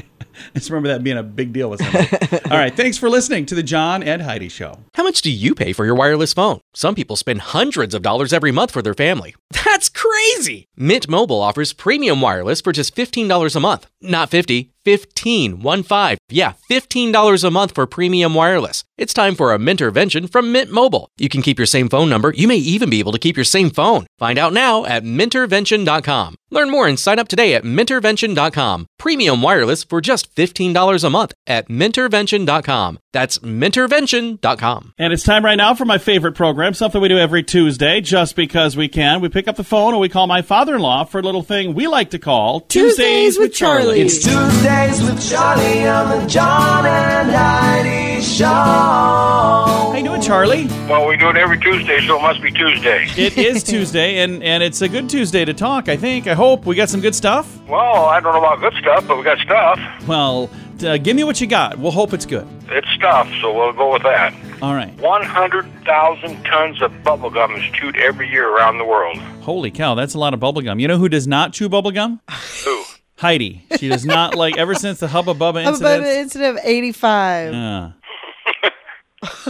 I 0.56 0.60
just 0.60 0.70
remember 0.70 0.88
that 0.88 1.04
being 1.04 1.18
a 1.18 1.24
big 1.24 1.52
deal 1.52 1.70
with 1.70 1.82
somebody. 1.84 2.08
all 2.50 2.58
right. 2.58 2.74
Thanks 2.74 2.98
for 2.98 3.10
listening 3.10 3.46
to 3.48 3.56
the 3.56 3.62
John 3.64 4.02
and 4.02 4.22
Heidi 4.22 4.48
Show. 4.50 4.80
How 4.94 5.04
much 5.04 5.22
do 5.22 5.30
you 5.30 5.54
pay 5.54 5.74
for 5.74 5.84
your 5.86 5.96
wireless 5.96 6.34
phone? 6.34 6.62
Some 6.74 6.96
people 6.96 7.16
spend 7.18 7.42
hundreds 7.42 7.94
of 7.94 8.02
dollars 8.02 8.32
every 8.32 8.52
month 8.52 8.72
for 8.72 8.82
their 8.82 8.94
family. 8.94 9.36
That's 9.66 9.90
crazy! 9.90 10.68
Mint 10.78 11.10
Mobile 11.10 11.42
offers 11.42 11.74
premium 11.74 12.22
wireless 12.22 12.62
for 12.62 12.72
just 12.72 12.96
$15 12.96 13.56
a 13.56 13.60
month. 13.60 13.88
Not 14.02 14.30
50, 14.30 14.73
15, 14.86 15.62
1 15.62 15.84
5. 15.84 16.18
Yeah, 16.30 16.54
$15 16.70 17.44
a 17.44 17.50
month 17.50 17.76
for 17.76 17.88
premium 17.88 18.34
wireless. 18.34 18.84
It's 18.96 19.14
time 19.14 19.36
for 19.36 19.54
a 19.54 19.58
Mintervention 19.58 20.32
from 20.32 20.52
Mint 20.52 20.72
Mobile. 20.72 21.10
You 21.18 21.28
can 21.28 21.42
keep 21.42 21.58
your 21.58 21.66
same 21.66 21.90
phone 21.90 22.10
number. 22.10 22.32
You 22.32 22.48
may 22.48 22.58
even 22.58 22.90
be 22.90 23.00
able 23.00 23.12
to 23.12 23.18
keep 23.18 23.36
your 23.36 23.44
same 23.44 23.72
phone. 23.72 24.06
Find 24.20 24.38
out 24.38 24.54
now 24.54 24.86
at 24.86 25.04
mintervention.com. 25.04 26.36
Learn 26.52 26.70
more 26.70 26.88
and 26.88 27.00
sign 27.00 27.18
up 27.18 27.28
today 27.28 27.56
at 27.56 27.64
mintervention.com. 27.64 28.86
Premium 29.00 29.42
wireless 29.42 29.84
for 29.84 30.00
just 30.00 30.34
$15 30.36 31.04
a 31.04 31.10
month 31.10 31.34
at 31.48 31.68
mintervention.com. 31.70 33.00
That's 33.12 33.40
mintervention.com. 33.40 34.94
And 35.00 35.14
it's 35.14 35.24
time 35.24 35.44
right 35.44 35.56
now 35.56 35.74
for 35.74 35.86
my 35.86 35.98
favorite 35.98 36.34
program, 36.34 36.76
something 36.76 37.02
we 37.02 37.10
do 37.10 37.18
every 37.18 37.44
Tuesday 37.44 38.02
just 38.02 38.36
because 38.36 38.78
we 38.78 38.88
can. 38.88 39.22
We 39.22 39.30
pick 39.30 39.48
up 39.48 39.56
the 39.56 39.64
phone 39.64 39.94
and 39.94 40.02
we 40.02 40.10
call 40.10 40.28
my 40.28 40.44
father 40.44 40.76
in 40.76 40.82
law 40.82 41.04
for 41.04 41.20
a 41.20 41.24
little 41.24 41.44
thing 41.44 41.74
we 41.74 41.88
like 41.88 42.12
to 42.12 42.20
call 42.20 42.62
Tuesdays 42.62 43.40
with 43.40 43.54
Charlie. 43.54 44.02
It's 44.02 44.24
Tuesday 44.24 44.73
Tuesdays 44.74 45.04
with 45.08 45.30
Charlie 45.30 45.88
on 45.88 46.10
the 46.10 46.26
John 46.28 46.86
and 46.86 47.30
Heidi 47.30 48.22
Show. 48.24 48.46
How 48.46 49.94
you 49.96 50.04
doing, 50.04 50.22
Charlie? 50.22 50.66
Well, 50.90 51.08
we 51.08 51.16
do 51.16 51.30
it 51.30 51.38
every 51.38 51.60
Tuesday, 51.60 52.06
so 52.08 52.18
it 52.18 52.22
must 52.24 52.42
be 52.42 52.50
Tuesday. 52.52 53.06
It 53.16 53.38
is 53.38 53.64
Tuesday, 53.74 54.18
and, 54.20 54.42
and 54.42 54.64
it's 54.64 54.82
a 54.82 54.90
good 54.90 55.10
Tuesday 55.10 55.46
to 55.46 55.54
talk, 55.54 55.90
I 55.90 55.96
think. 55.98 56.26
I 56.28 56.34
hope. 56.34 56.66
We 56.66 56.76
got 56.76 56.90
some 56.90 57.02
good 57.02 57.14
stuff? 57.14 57.60
Well, 57.68 58.06
I 58.06 58.20
don't 58.20 58.34
know 58.34 58.40
about 58.40 58.62
good 58.62 58.74
stuff, 58.82 59.08
but 59.08 59.18
we 59.18 59.24
got 59.24 59.38
stuff. 59.40 59.80
Well, 60.08 60.50
uh, 60.84 60.98
give 60.98 61.16
me 61.16 61.24
what 61.24 61.40
you 61.40 61.46
got. 61.46 61.78
We'll 61.78 61.92
hope 61.92 62.12
it's 62.14 62.26
good. 62.26 62.48
It's 62.70 62.90
stuff, 62.96 63.30
so 63.42 63.54
we'll 63.54 63.74
go 63.74 63.94
with 63.94 64.04
that. 64.04 64.34
All 64.64 64.74
right. 64.74 64.94
100,000 65.00 66.44
tons 66.46 66.82
of 66.82 67.04
bubble 67.04 67.30
gum 67.30 67.54
is 67.54 67.64
chewed 67.74 67.96
every 67.98 68.28
year 68.28 68.50
around 68.50 68.80
the 68.80 68.86
world. 68.86 69.18
Holy 69.42 69.70
cow, 69.70 69.94
that's 69.94 70.16
a 70.16 70.20
lot 70.20 70.34
of 70.34 70.40
bubble 70.40 70.62
gum. 70.64 70.80
You 70.80 70.88
know 70.88 70.98
who 70.98 71.10
does 71.10 71.28
not 71.28 71.54
chew 71.54 71.70
bubble 71.70 71.92
gum? 71.92 72.22
Who? 72.66 72.84
Heidi. 73.18 73.66
She 73.80 73.88
does 73.90 74.06
not 74.06 74.36
like, 74.44 74.58
ever 74.58 74.76
since 74.76 75.00
the 75.00 75.08
Hubba 75.08 75.34
Bubba 75.34 75.64
How 75.64 75.76
about 75.76 76.00
incident. 76.00 76.06
incident 76.06 76.58
of 76.60 76.66
85? 76.66 77.54
Uh, 77.54 77.90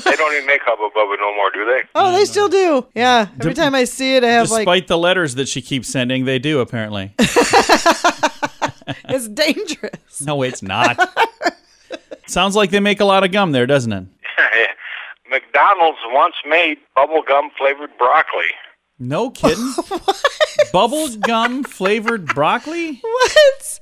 They 0.06 0.16
don't 0.16 0.34
even 0.36 0.46
make 0.46 0.62
Hubba 0.64 0.90
Bubba 0.96 1.18
no 1.20 1.36
more, 1.36 1.50
do 1.52 1.66
they? 1.66 1.82
Oh, 1.96 2.12
they 2.12 2.26
still 2.26 2.48
do. 2.48 2.86
Yeah. 2.94 3.28
Every 3.40 3.56
time 3.56 3.74
I 3.74 3.86
see 3.86 4.16
it, 4.16 4.24
I 4.24 4.28
have 4.28 4.52
like. 4.52 4.60
despite 4.62 4.68
like, 4.68 4.88
the 4.88 4.98
letters 5.00 5.36
that 5.36 5.48
she 5.48 5.62
keeps 5.64 5.88
sending, 5.88 6.26
they 6.26 6.38
do 6.38 6.60
apparently. 6.60 7.14
it's 9.10 9.28
dangerous. 9.30 10.22
no, 10.22 10.44
it's 10.44 10.62
not. 10.62 11.00
Sounds 12.28 12.56
like 12.56 12.70
they 12.70 12.80
make 12.80 13.00
a 13.00 13.06
lot 13.06 13.24
of 13.24 13.32
gum 13.32 13.52
there, 13.52 13.66
doesn't 13.66 13.92
it? 13.92 14.06
McDonald's 15.30 16.00
once 16.12 16.36
made 16.48 16.78
bubble 16.96 17.24
gum 17.28 17.50
flavored 17.58 17.90
broccoli. 17.98 18.46
No 19.04 19.30
kidding. 19.30 19.74
Bubble 20.72 21.10
gum 21.18 21.64
flavored 21.64 22.26
broccoli? 22.26 23.00
What? 23.02 23.80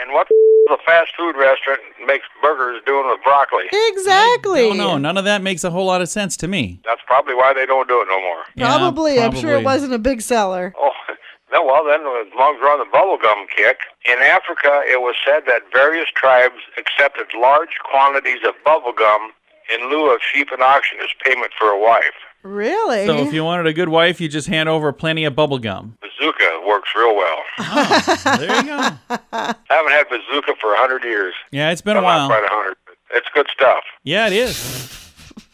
And 0.00 0.12
what 0.12 0.26
the 0.28 0.78
fast 0.86 1.10
food 1.16 1.36
restaurant 1.36 1.80
makes 2.06 2.24
burgers 2.42 2.80
doing 2.86 3.08
with 3.08 3.22
broccoli? 3.22 3.64
Exactly. 3.72 4.70
Oh 4.70 4.72
no, 4.72 4.96
none 4.96 5.18
of 5.18 5.24
that 5.24 5.42
makes 5.42 5.64
a 5.64 5.70
whole 5.70 5.84
lot 5.86 6.00
of 6.00 6.08
sense 6.08 6.36
to 6.38 6.48
me. 6.48 6.80
That's 6.84 7.00
probably 7.06 7.34
why 7.34 7.52
they 7.52 7.66
don't 7.66 7.88
do 7.88 8.00
it 8.00 8.06
no 8.08 8.20
more. 8.20 8.42
Yeah, 8.54 8.76
Probably. 8.76 9.20
I'm 9.20 9.32
sure 9.34 9.50
it 9.50 9.62
probably. 9.62 9.64
wasn't 9.64 9.94
a 9.94 9.98
big 9.98 10.22
seller. 10.22 10.72
Oh, 10.80 10.92
no, 11.52 11.64
well, 11.66 11.84
then, 11.84 12.00
as 12.00 12.32
long 12.38 12.54
as 12.54 12.60
we're 12.62 12.72
on 12.72 12.78
the 12.78 12.90
bubblegum 12.90 13.48
kick, 13.54 13.80
in 14.06 14.18
Africa, 14.22 14.82
it 14.86 15.00
was 15.00 15.14
said 15.26 15.42
that 15.46 15.62
various 15.72 16.08
tribes 16.14 16.56
accepted 16.78 17.26
large 17.38 17.76
quantities 17.90 18.40
of 18.46 18.54
bubblegum 18.64 19.28
in 19.74 19.90
lieu 19.90 20.10
of 20.14 20.20
sheep 20.22 20.48
and 20.52 20.62
oxen 20.62 20.98
as 21.02 21.08
payment 21.24 21.52
for 21.58 21.68
a 21.68 21.78
wife. 21.78 22.16
Really? 22.42 23.06
So 23.06 23.16
if 23.26 23.32
you 23.32 23.44
wanted 23.44 23.66
a 23.66 23.72
good 23.72 23.88
wife, 23.88 24.20
you 24.20 24.28
just 24.28 24.48
hand 24.48 24.68
over 24.68 24.92
plenty 24.92 25.24
of 25.24 25.34
bubble 25.34 25.58
gum. 25.58 25.98
Bazooka 26.00 26.62
works 26.66 26.88
real 26.96 27.14
well. 27.16 27.36
There 28.38 28.56
you 28.56 28.62
go. 28.64 29.16
I 29.32 29.54
haven't 29.68 29.92
had 29.92 30.06
bazooka 30.08 30.54
for 30.60 30.72
a 30.74 30.78
hundred 30.78 31.02
years. 31.04 31.34
Yeah, 31.50 31.70
it's 31.72 31.80
been 31.82 31.96
a 31.96 32.02
Well, 32.02 32.18
not 32.18 32.30
while. 32.30 32.38
quite 32.40 32.44
a 32.50 32.54
hundred. 32.54 32.76
but 32.86 32.94
It's 33.16 33.26
good 33.34 33.46
stuff. 33.52 33.82
Yeah, 34.04 34.26
it 34.28 34.32
is. 34.32 34.94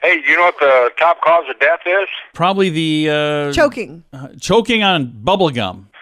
Hey, 0.02 0.20
do 0.20 0.28
you 0.28 0.36
know 0.36 0.42
what 0.44 0.58
the 0.60 0.90
top 0.98 1.20
cause 1.22 1.44
of 1.48 1.58
death 1.60 1.80
is? 1.86 2.08
Probably 2.34 2.68
the 2.68 3.10
uh, 3.10 3.52
Choking. 3.52 4.04
uh, 4.12 4.28
choking 4.40 4.82
on 4.82 5.12
bubble 5.22 5.50
gum. 5.50 5.88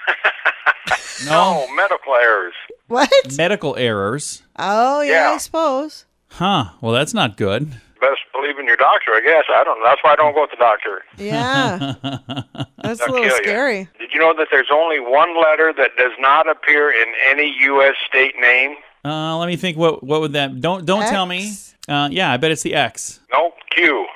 No, 1.26 1.66
Oh, 1.68 1.74
medical 1.76 2.14
errors. 2.16 2.54
What? 2.88 3.08
medical 3.36 3.76
errors. 3.76 4.42
Oh, 4.58 5.02
yeah, 5.02 5.28
Yeah. 5.28 5.30
I 5.34 5.36
suppose. 5.38 6.04
Huh. 6.32 6.70
Well, 6.80 6.92
that's 6.92 7.14
not 7.14 7.36
good. 7.36 7.80
Best 8.02 8.21
believe 8.35 8.59
in 8.59 8.66
your 8.66 8.76
doctor, 8.76 9.12
I 9.14 9.21
guess. 9.25 9.44
I 9.54 9.62
don't 9.64 9.78
know. 9.78 9.85
That's 9.87 10.02
why 10.02 10.12
I 10.12 10.16
don't 10.16 10.35
go 10.35 10.44
to 10.44 10.50
the 10.50 10.56
doctor. 10.59 11.02
Yeah. 11.16 11.94
That's 12.82 13.00
a 13.00 13.04
They'll 13.06 13.12
little 13.14 13.28
kill 13.28 13.37
you. 13.38 13.42
scary. 13.44 13.88
Did 13.99 14.11
you 14.12 14.18
know 14.21 14.35
that 14.37 14.49
there's 14.50 14.71
only 14.73 14.99
one 14.99 15.40
letter 15.40 15.73
that 15.76 15.92
does 15.97 16.12
not 16.18 16.49
appear 16.50 16.90
in 16.90 17.06
any 17.28 17.54
U.S. 17.61 17.94
state 18.09 18.35
name? 18.40 18.75
Uh, 19.04 19.37
let 19.38 19.47
me 19.47 19.56
think. 19.56 19.76
What 19.78 20.02
what 20.04 20.21
would 20.21 20.32
that? 20.35 20.61
Don't 20.61 20.85
don't 20.85 21.02
tell 21.09 21.26
me. 21.26 21.52
Uh, 21.88 22.09
yeah, 22.12 22.32
I 22.32 22.37
bet 22.37 22.50
it's 22.50 22.62
the 22.62 22.75
X. 22.75 23.21
Nope, 23.32 23.54
Q. 23.71 24.06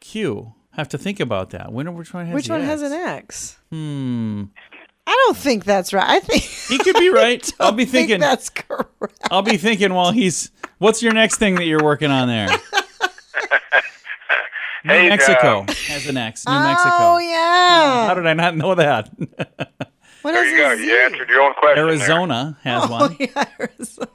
Q. 0.00 0.52
Have 0.72 0.88
to 0.90 0.98
think 0.98 1.20
about 1.20 1.50
that. 1.50 1.72
When 1.72 1.94
which 1.94 2.12
one 2.12 2.26
has 2.26 2.34
Which 2.34 2.48
one 2.50 2.60
X? 2.62 2.68
has 2.68 2.82
an 2.82 2.92
X? 2.92 3.58
Hmm. 3.70 4.44
I 5.08 5.12
don't 5.26 5.36
think 5.36 5.64
that's 5.64 5.92
right. 5.92 6.04
I 6.08 6.20
think. 6.20 6.42
He 6.68 6.78
could 6.78 6.96
be 6.96 7.08
right. 7.14 7.48
I'll 7.60 7.70
be 7.70 7.84
I 7.84 7.86
think 7.86 8.08
thinking. 8.08 8.20
that's 8.20 8.48
correct. 8.50 9.18
I'll 9.30 9.42
be 9.42 9.56
thinking 9.56 9.94
while 9.94 10.10
he's. 10.10 10.50
What's 10.78 11.00
your 11.02 11.12
next 11.12 11.36
thing 11.38 11.54
that 11.54 11.64
you're 11.64 11.82
working 11.82 12.10
on 12.10 12.26
there? 12.28 12.48
New 14.86 14.92
Hey, 14.92 15.08
Mexico 15.08 15.64
has 15.88 16.06
an 16.06 16.16
X. 16.16 16.46
New 16.46 16.52
Oh, 16.54 16.62
Mexico. 16.62 16.90
Oh 16.98 17.18
yeah. 17.18 18.06
How 18.06 18.14
did 18.14 18.26
I 18.26 18.34
not 18.34 18.56
know 18.56 18.74
that? 18.74 19.10
What 20.22 20.32
There 20.32 20.44
is 20.44 20.50
you 20.50 20.58
go. 20.58 20.72
a 20.72 20.76
Z? 20.76 20.84
You 20.84 20.96
answered 20.96 21.28
your 21.28 21.40
own 21.42 21.54
question. 21.54 21.76
there. 21.76 21.86
Arizona 21.86 22.58
has 22.64 22.82
Oh, 22.84 22.90
one. 22.90 23.16
yeah, 23.20 23.44
Arizona. 23.60 24.08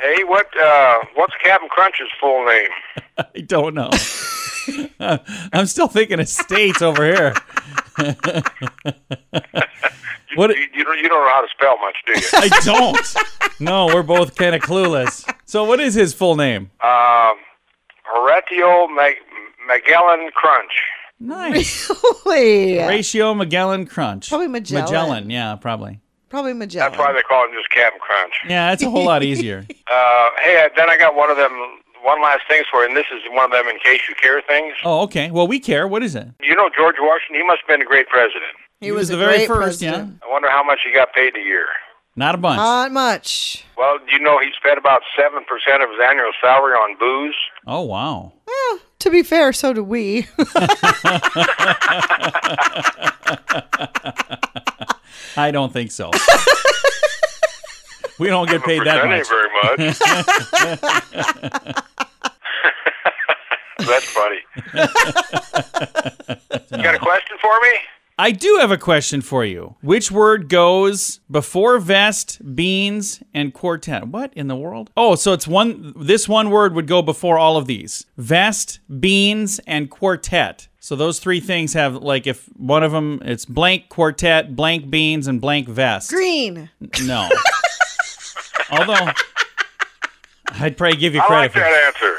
Hey, 0.00 0.24
what? 0.24 0.46
Uh, 0.58 1.00
what's 1.16 1.34
Captain 1.42 1.68
Crunch's 1.68 2.08
full 2.18 2.46
name? 2.46 2.70
I 3.18 3.40
don't 3.42 3.74
know. 3.74 3.90
I'm 5.52 5.66
still 5.66 5.88
thinking 5.88 6.18
of 6.18 6.28
states 6.28 6.80
over 6.80 7.04
here. 7.04 7.34
what? 10.36 10.50
You, 10.56 10.66
you, 10.74 10.84
don't, 10.84 10.98
you 10.98 11.08
don't 11.08 11.24
know 11.24 11.28
how 11.28 11.42
to 11.42 11.48
spell 11.50 11.76
much, 11.78 11.96
do 12.06 12.12
you? 12.12 12.26
I 12.34 12.48
don't. 12.64 13.60
No, 13.60 13.86
we're 13.86 14.02
both 14.02 14.34
kind 14.34 14.54
of 14.54 14.62
clueless. 14.62 15.30
So, 15.44 15.64
what 15.64 15.78
is 15.80 15.94
his 15.94 16.14
full 16.14 16.36
name? 16.36 16.70
um, 16.82 17.34
Horatio 18.14 18.86
Mag- 18.88 19.16
Magellan 19.66 20.30
Crunch. 20.34 20.72
Nice. 21.20 21.90
Really? 22.26 22.78
Ratio 22.78 23.34
Magellan 23.34 23.86
Crunch. 23.86 24.28
Probably 24.28 24.48
Magellan. 24.48 24.84
Magellan, 24.84 25.30
yeah, 25.30 25.54
probably. 25.56 26.00
Probably 26.30 26.52
Magellan. 26.54 26.90
That's 26.90 26.98
why 26.98 27.12
they 27.12 27.22
call 27.22 27.44
him 27.44 27.50
just 27.54 27.68
Captain 27.70 28.00
Crunch. 28.00 28.32
Yeah, 28.48 28.70
that's 28.70 28.82
a 28.82 28.90
whole 28.90 29.04
lot 29.04 29.22
easier. 29.22 29.66
Uh, 29.86 30.30
hey, 30.42 30.66
then 30.76 30.88
I 30.90 30.96
got 30.96 31.14
one 31.14 31.30
of 31.30 31.36
them. 31.36 31.52
One 32.02 32.20
last 32.22 32.40
thing 32.48 32.62
for 32.70 32.82
you, 32.82 32.88
and 32.88 32.96
this 32.96 33.04
is 33.14 33.22
one 33.30 33.44
of 33.44 33.50
them 33.52 33.68
in 33.68 33.78
case 33.78 34.00
you 34.08 34.14
care 34.16 34.42
things. 34.42 34.74
Oh, 34.82 35.02
okay. 35.02 35.30
Well, 35.30 35.46
we 35.46 35.60
care. 35.60 35.86
What 35.86 36.02
is 36.02 36.14
it? 36.16 36.26
You 36.40 36.54
know 36.56 36.68
George 36.76 36.96
Washington. 36.98 37.36
He 37.42 37.46
must 37.46 37.60
have 37.60 37.68
been 37.68 37.82
a 37.82 37.84
great 37.84 38.08
president. 38.08 38.50
He, 38.80 38.90
was, 38.90 39.08
the 39.08 39.14
a 39.14 39.18
very 39.18 39.36
great 39.36 39.46
first, 39.46 39.80
president. 39.80 40.20
I 40.26 40.30
wonder 40.32 40.50
how 40.50 40.64
much 40.64 40.80
he 40.84 40.92
got 40.92 41.12
paid 41.14 41.36
a 41.36 41.40
year. 41.40 41.66
Not 42.16 42.34
a 42.36 42.38
bunch. 42.38 42.56
Not 42.58 42.92
much. 42.92 43.64
Well, 43.76 43.98
you 44.10 44.20
know 44.20 44.38
he 44.38 44.50
spent 44.56 44.78
about 44.78 45.02
seven 45.18 45.44
percent 45.48 45.82
of 45.82 45.90
his 45.90 45.98
annual 46.08 46.30
salary 46.40 46.74
on 46.74 46.96
booze? 46.98 47.34
oh, 47.66 47.82
wow. 47.82 48.32
Well, 48.46 48.78
to 49.00 49.10
be 49.10 49.22
fair, 49.22 49.52
so 49.52 49.72
do 49.72 49.82
we. 49.82 50.26
I 55.36 55.50
don't 55.52 55.72
think 55.72 55.90
so. 55.90 56.10
we 58.18 58.28
don't 58.28 58.48
get 58.48 58.62
paid 58.62 58.82
that 58.84 59.02
That 59.02 59.08
much. 59.08 59.28
very 59.28 59.48
much. 59.62 59.98
That's 63.88 64.06
funny. 64.12 64.38
you 66.76 66.82
got 66.82 66.94
a 66.94 66.98
question 66.98 67.36
for 67.40 67.60
me? 67.60 67.78
I 68.16 68.30
do 68.30 68.58
have 68.60 68.70
a 68.70 68.78
question 68.78 69.22
for 69.22 69.44
you. 69.44 69.74
Which 69.82 70.10
word 70.12 70.48
goes 70.48 71.18
before 71.28 71.78
vest, 71.80 72.54
beans, 72.54 73.22
and 73.32 73.52
quartet? 73.52 74.06
What 74.06 74.32
in 74.34 74.46
the 74.46 74.54
world? 74.54 74.90
Oh, 74.96 75.16
so 75.16 75.32
it's 75.32 75.48
one. 75.48 75.92
This 75.96 76.28
one 76.28 76.50
word 76.50 76.74
would 76.74 76.86
go 76.86 77.02
before 77.02 77.38
all 77.38 77.56
of 77.56 77.66
these: 77.66 78.06
vest, 78.16 78.78
beans, 79.00 79.58
and 79.66 79.90
quartet. 79.90 80.68
So 80.78 80.94
those 80.94 81.18
three 81.18 81.40
things 81.40 81.72
have 81.72 81.96
like 81.96 82.26
if 82.28 82.44
one 82.56 82.84
of 82.84 82.92
them 82.92 83.20
it's 83.24 83.44
blank 83.44 83.88
quartet, 83.88 84.54
blank 84.54 84.90
beans, 84.90 85.26
and 85.26 85.40
blank 85.40 85.66
vest. 85.68 86.10
Green. 86.10 86.70
No. 87.02 87.28
Although 88.70 89.10
I'd 90.52 90.76
probably 90.76 90.98
give 90.98 91.14
you 91.14 91.20
I 91.20 91.26
credit 91.26 91.42
like 91.42 91.52
for 91.52 91.58
that 91.58 91.92
answer. 91.94 92.16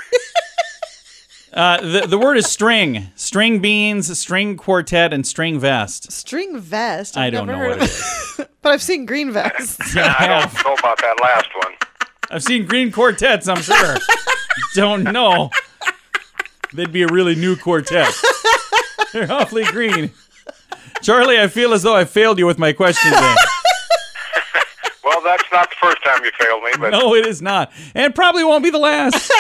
Uh, 1.56 1.80
the 1.82 2.06
the 2.08 2.18
word 2.18 2.38
is 2.38 2.46
string, 2.48 3.08
string 3.16 3.60
beans, 3.60 4.18
string 4.20 4.58
quartet, 4.58 5.14
and 5.14 5.26
string 5.26 5.60
vest. 5.60 6.12
String 6.12 6.60
vest. 6.60 7.18
I 7.18 7.28
I've 7.28 7.34
don't 7.34 7.48
never 7.48 7.60
know 7.64 7.70
heard 7.70 7.80
what 7.80 7.90
it 7.90 8.40
of 8.40 8.40
it. 8.40 8.50
but 8.62 8.74
I've 8.74 8.82
seen 8.82 9.06
green 9.06 9.32
vests. 9.32 9.78
Yeah, 9.96 10.14
I 10.20 10.26
I 10.26 10.40
have. 10.42 10.54
don't 10.54 10.66
know 10.66 10.74
about 10.76 10.98
that 11.00 11.16
last 11.22 11.48
one. 11.64 11.74
I've 12.32 12.44
seen 12.44 12.66
green 12.66 12.92
quartets, 12.92 13.48
I'm 13.48 13.62
sure. 13.62 13.96
Don't 14.74 15.04
know. 15.04 15.52
They'd 16.74 16.92
be 16.92 17.04
a 17.04 17.08
really 17.08 17.36
new 17.36 17.56
quartet. 17.56 18.12
They're 19.14 19.32
awfully 19.32 19.64
green. 19.66 20.12
Charlie, 21.04 21.40
I 21.40 21.48
feel 21.48 21.72
as 21.74 21.84
though 21.84 21.96
I 21.96 22.04
failed 22.06 22.40
you 22.40 22.46
with 22.48 22.58
my 22.58 22.74
question 22.74 23.12
today. 23.12 23.36
Well, 25.04 25.22
that's 25.24 25.44
not 25.54 25.70
the 25.70 25.76
first 25.80 26.04
time 26.04 26.24
you 26.24 26.32
failed 26.40 26.64
me, 26.64 26.72
but 26.80 26.90
No, 26.90 27.14
it 27.14 27.28
is 27.28 27.42
not. 27.44 27.72
And 27.94 28.14
probably 28.16 28.44
won't 28.44 28.64
be 28.64 28.72
the 28.72 28.80
last. 28.80 29.32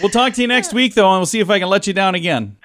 We'll 0.00 0.10
talk 0.10 0.32
to 0.34 0.40
you 0.40 0.48
next 0.48 0.72
week, 0.72 0.94
though, 0.94 1.10
and 1.10 1.18
we'll 1.18 1.26
see 1.26 1.40
if 1.40 1.50
I 1.50 1.58
can 1.58 1.68
let 1.68 1.86
you 1.86 1.92
down 1.92 2.14
again. 2.14 2.56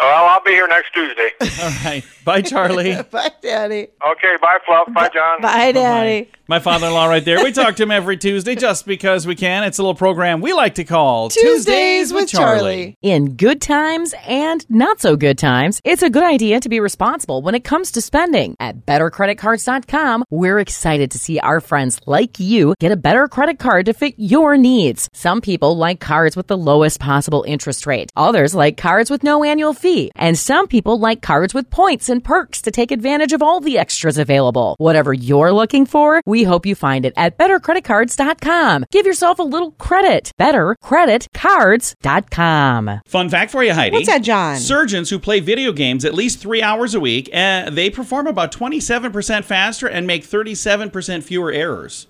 Well, 0.00 0.24
I'll 0.26 0.42
be 0.42 0.52
here 0.52 0.66
next 0.68 0.92
Tuesday. 0.94 1.30
All 1.62 1.70
right. 1.84 2.04
Bye, 2.24 2.42
Charlie. 2.42 3.00
Bye, 3.10 3.30
Daddy. 3.42 3.88
Okay, 4.12 4.36
bye, 4.40 4.58
Fluff. 4.66 4.92
Bye, 4.92 5.08
John. 5.12 5.40
Bye, 5.40 5.72
Daddy. 5.72 6.30
My 6.48 6.58
father-in-law 6.58 7.06
right 7.06 7.24
there. 7.24 7.42
We 7.42 7.52
talk 7.52 7.76
to 7.76 7.82
him 7.84 7.90
every 7.90 8.16
Tuesday 8.16 8.54
just 8.56 8.84
because 8.84 9.26
we 9.26 9.36
can. 9.36 9.62
It's 9.64 9.78
a 9.78 9.82
little 9.82 9.94
program 9.94 10.40
we 10.40 10.52
like 10.52 10.74
to 10.76 10.84
call 10.84 11.28
Tuesdays 11.30 12.12
with 12.12 12.28
Charlie. 12.28 12.96
In 13.02 13.36
good 13.36 13.60
times 13.60 14.14
and 14.26 14.68
not 14.68 15.00
so 15.00 15.16
good 15.16 15.38
times, 15.38 15.80
it's 15.84 16.02
a 16.02 16.10
good 16.10 16.24
idea 16.24 16.60
to 16.60 16.68
be 16.68 16.80
responsible 16.80 17.40
when 17.42 17.54
it 17.54 17.62
comes 17.64 17.92
to 17.92 18.00
spending. 18.00 18.56
At 18.58 18.84
bettercreditcards.com, 18.84 20.24
we're 20.30 20.58
excited 20.58 21.10
to 21.12 21.18
see 21.18 21.38
our 21.38 21.60
friends 21.60 22.00
like 22.06 22.40
you 22.40 22.74
get 22.80 22.92
a 22.92 22.96
better 22.96 23.28
credit 23.28 23.58
card 23.58 23.86
to 23.86 23.92
fit 23.94 24.14
your 24.18 24.56
needs. 24.56 25.08
Some 25.12 25.40
people 25.40 25.76
like 25.76 26.00
cards 26.00 26.36
with 26.36 26.48
the 26.48 26.58
lowest 26.58 27.00
possible 27.00 27.44
interest 27.46 27.86
rate. 27.86 28.10
Others 28.16 28.54
like 28.54 28.76
cards 28.76 29.08
with 29.10 29.22
no 29.22 29.44
annual 29.44 29.72
fee. 29.72 29.89
And 30.16 30.38
some 30.38 30.68
people 30.68 30.98
like 30.98 31.22
cards 31.22 31.54
with 31.54 31.70
points 31.70 32.08
and 32.08 32.22
perks 32.22 32.62
to 32.62 32.70
take 32.70 32.90
advantage 32.90 33.32
of 33.32 33.42
all 33.42 33.60
the 33.60 33.78
extras 33.78 34.18
available. 34.18 34.74
Whatever 34.78 35.12
you're 35.12 35.52
looking 35.52 35.86
for, 35.86 36.20
we 36.26 36.44
hope 36.44 36.66
you 36.66 36.74
find 36.74 37.04
it 37.04 37.12
at 37.16 37.38
bettercreditcards.com. 37.38 38.86
Give 38.90 39.06
yourself 39.06 39.38
a 39.38 39.42
little 39.42 39.72
credit. 39.72 40.32
Bettercreditcards.com. 40.38 43.00
Fun 43.06 43.28
fact 43.28 43.50
for 43.50 43.64
you, 43.64 43.74
Heidi. 43.74 43.96
What's 43.96 44.08
that, 44.08 44.22
John? 44.22 44.56
Surgeons 44.56 45.10
who 45.10 45.18
play 45.18 45.40
video 45.40 45.72
games 45.72 46.04
at 46.04 46.14
least 46.14 46.38
three 46.38 46.62
hours 46.62 46.94
a 46.94 47.00
week, 47.00 47.28
uh, 47.32 47.70
they 47.70 47.90
perform 47.90 48.26
about 48.26 48.52
27% 48.52 49.44
faster 49.44 49.86
and 49.86 50.06
make 50.06 50.24
37% 50.24 51.22
fewer 51.22 51.52
errors. 51.52 52.06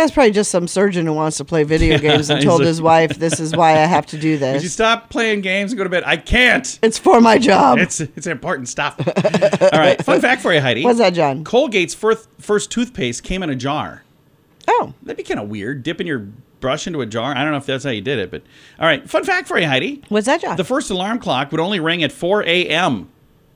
That's 0.00 0.12
probably 0.12 0.30
just 0.30 0.50
some 0.50 0.66
surgeon 0.66 1.04
who 1.04 1.12
wants 1.12 1.36
to 1.36 1.44
play 1.44 1.62
video 1.62 1.98
games 1.98 2.30
and 2.30 2.42
told 2.42 2.62
his 2.62 2.80
wife, 2.80 3.18
"This 3.18 3.38
is 3.38 3.54
why 3.54 3.72
I 3.72 3.84
have 3.84 4.06
to 4.06 4.18
do 4.18 4.30
Would 4.40 4.54
you 4.54 4.60
this. 4.60 4.72
stop 4.72 5.10
playing 5.10 5.42
games 5.42 5.72
and 5.72 5.76
go 5.76 5.84
to 5.84 5.90
bed? 5.90 6.04
I 6.06 6.16
can't. 6.16 6.78
It's 6.82 6.96
for 6.96 7.20
my 7.20 7.36
job." 7.36 7.76
It's 7.78 8.00
it's 8.00 8.26
important 8.26 8.70
stuff. 8.70 8.98
All 9.62 9.78
right. 9.78 10.02
Fun 10.02 10.22
fact 10.22 10.40
for 10.40 10.54
you, 10.54 10.60
Heidi. 10.62 10.84
What's 10.84 11.00
that, 11.00 11.12
John? 11.12 11.44
Colgate's 11.44 11.92
first, 11.92 12.30
first 12.38 12.70
toothpaste 12.70 13.22
came 13.24 13.42
in 13.42 13.50
a 13.50 13.54
jar. 13.54 14.02
Oh, 14.66 14.94
That'd 15.02 15.18
be 15.18 15.22
kind 15.22 15.38
of 15.38 15.50
weird, 15.50 15.82
dipping 15.82 16.06
your 16.06 16.28
brush 16.60 16.86
into 16.86 17.02
a 17.02 17.06
jar. 17.06 17.36
I 17.36 17.42
don't 17.42 17.50
know 17.50 17.58
if 17.58 17.66
that's 17.66 17.84
how 17.84 17.90
you 17.90 18.00
did 18.00 18.18
it, 18.18 18.30
but 18.30 18.42
all 18.78 18.86
right. 18.86 19.06
Fun 19.06 19.24
fact 19.24 19.48
for 19.48 19.58
you, 19.58 19.66
Heidi. 19.66 20.02
what's 20.08 20.24
that, 20.24 20.40
John? 20.40 20.56
The 20.56 20.64
first 20.64 20.90
alarm 20.90 21.18
clock 21.18 21.50
would 21.50 21.60
only 21.60 21.78
ring 21.78 22.02
at 22.02 22.10
4 22.10 22.42
a.m. 22.44 23.10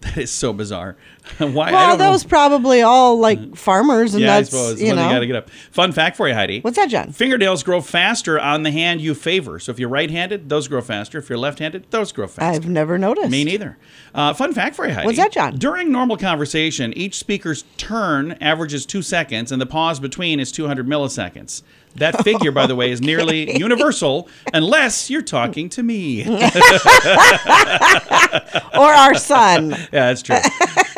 That 0.04 0.18
is 0.18 0.30
so 0.30 0.52
bizarre. 0.52 0.96
Why? 1.38 1.72
Well, 1.72 1.96
know. 1.96 2.10
those 2.12 2.24
probably 2.24 2.82
all 2.82 3.18
like 3.18 3.56
farmers, 3.56 4.12
and 4.12 4.22
yeah, 4.22 4.36
that's 4.36 4.52
I 4.52 4.58
suppose. 4.58 4.82
you 4.82 4.94
know. 4.94 5.08
got 5.08 5.20
to 5.20 5.26
get 5.26 5.36
up. 5.36 5.48
Fun 5.48 5.92
fact 5.92 6.18
for 6.18 6.28
you, 6.28 6.34
Heidi. 6.34 6.60
What's 6.60 6.76
that, 6.76 6.90
John? 6.90 7.10
Fingernails 7.12 7.62
grow 7.62 7.80
faster 7.80 8.38
on 8.38 8.64
the 8.64 8.70
hand 8.70 9.00
you 9.00 9.14
favor. 9.14 9.58
So 9.58 9.72
if 9.72 9.78
you're 9.78 9.88
right-handed, 9.88 10.50
those 10.50 10.68
grow 10.68 10.82
faster. 10.82 11.18
If 11.18 11.30
you're 11.30 11.38
left-handed, 11.38 11.86
those 11.90 12.12
grow 12.12 12.26
faster. 12.26 12.42
I've 12.42 12.68
never 12.68 12.98
noticed. 12.98 13.30
Me 13.30 13.44
neither. 13.44 13.78
Uh, 14.14 14.34
fun 14.34 14.52
fact 14.52 14.76
for 14.76 14.86
you, 14.86 14.92
Heidi. 14.92 15.06
What's 15.06 15.18
that, 15.18 15.32
John? 15.32 15.56
During 15.56 15.90
normal 15.90 16.18
conversation, 16.18 16.92
each 16.92 17.16
speaker's 17.16 17.64
turn 17.78 18.32
averages 18.42 18.84
two 18.84 19.00
seconds, 19.00 19.50
and 19.50 19.62
the 19.62 19.66
pause 19.66 20.00
between 20.00 20.38
is 20.38 20.52
200 20.52 20.86
milliseconds. 20.86 21.62
That 21.96 22.22
figure, 22.24 22.50
by 22.52 22.66
the 22.66 22.74
way, 22.76 22.90
is 22.90 23.00
nearly 23.12 23.56
universal 23.58 24.28
unless 24.52 25.10
you're 25.10 25.22
talking 25.22 25.68
to 25.70 25.82
me. 25.82 26.24
Or 28.74 28.92
our 28.92 29.14
son. 29.14 29.70
Yeah, 29.70 30.12
that's 30.12 30.22
true. 30.22 30.36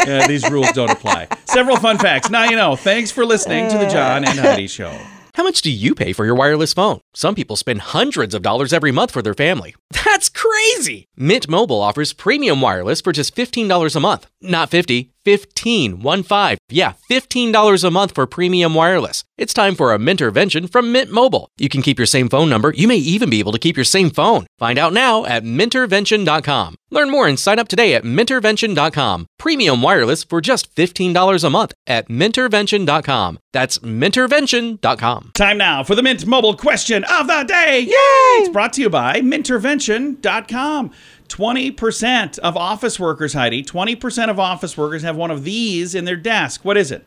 Yeah, 0.06 0.26
these 0.26 0.48
rules 0.50 0.72
don't 0.72 0.90
apply. 0.90 1.28
Several 1.44 1.76
fun 1.76 1.98
facts. 1.98 2.30
Now 2.30 2.44
you 2.44 2.56
know. 2.56 2.74
Thanks 2.76 3.10
for 3.10 3.26
listening 3.26 3.70
to 3.70 3.76
the 3.76 3.86
John 3.86 4.24
and 4.24 4.38
Heidi 4.38 4.66
Show. 4.66 4.96
How 5.34 5.42
much 5.42 5.60
do 5.60 5.70
you 5.70 5.94
pay 5.94 6.14
for 6.14 6.24
your 6.24 6.34
wireless 6.34 6.72
phone? 6.72 7.00
Some 7.12 7.34
people 7.34 7.56
spend 7.56 7.80
hundreds 7.82 8.34
of 8.34 8.40
dollars 8.40 8.72
every 8.72 8.90
month 8.90 9.10
for 9.10 9.20
their 9.20 9.34
family. 9.34 9.74
That's 9.90 10.30
crazy! 10.30 11.06
Mint 11.16 11.46
Mobile 11.46 11.82
offers 11.82 12.14
premium 12.14 12.62
wireless 12.62 13.02
for 13.02 13.12
just 13.12 13.36
$15 13.36 13.94
a 13.96 14.00
month. 14.00 14.26
Not 14.40 14.70
50, 14.70 15.12
15, 15.26 16.00
1 16.02 16.22
5. 16.22 16.58
Yeah, 16.68 16.92
$15 17.10 17.84
a 17.84 17.90
month 17.90 18.14
for 18.14 18.26
premium 18.26 18.74
wireless. 18.74 19.24
It's 19.36 19.52
time 19.52 19.74
for 19.74 19.92
a 19.92 19.98
Mintervention 19.98 20.70
from 20.70 20.92
Mint 20.92 21.10
Mobile. 21.10 21.48
You 21.58 21.68
can 21.68 21.82
keep 21.82 21.98
your 21.98 22.06
same 22.06 22.28
phone 22.28 22.48
number. 22.48 22.70
You 22.70 22.88
may 22.88 22.96
even 22.96 23.28
be 23.28 23.40
able 23.40 23.52
to 23.52 23.58
keep 23.58 23.76
your 23.76 23.84
same 23.84 24.10
phone. 24.10 24.46
Find 24.58 24.78
out 24.78 24.92
now 24.92 25.24
at 25.24 25.42
Mintervention.com. 25.42 26.76
Learn 26.90 27.10
more 27.10 27.26
and 27.26 27.38
sign 27.38 27.58
up 27.58 27.68
today 27.68 27.94
at 27.94 28.04
Mintervention.com. 28.04 29.26
Premium 29.38 29.82
wireless 29.82 30.22
for 30.24 30.40
just 30.40 30.74
$15 30.74 31.44
a 31.44 31.50
month 31.50 31.74
at 31.86 32.08
Mintervention.com. 32.08 33.38
That's 33.52 33.78
Mintervention.com. 33.78 35.32
Time 35.34 35.58
now 35.58 35.82
for 35.82 35.94
the 35.94 36.02
Mint 36.02 36.24
Mobile 36.26 36.56
question 36.56 37.04
of 37.04 37.26
the 37.26 37.44
day. 37.46 37.80
Yay! 37.80 38.42
It's 38.42 38.48
brought 38.50 38.72
to 38.74 38.82
you 38.82 38.90
by 38.90 39.20
Mintervention.com. 39.20 40.92
20% 41.28 42.38
of 42.40 42.56
office 42.56 42.98
workers, 43.00 43.32
Heidi, 43.32 43.62
20% 43.62 44.28
of 44.30 44.38
office 44.38 44.76
workers 44.76 45.02
have 45.02 45.16
one 45.16 45.30
of 45.30 45.44
these 45.44 45.94
in 45.94 46.04
their 46.04 46.16
desk. 46.16 46.64
What 46.64 46.76
is 46.76 46.90
it? 46.90 47.04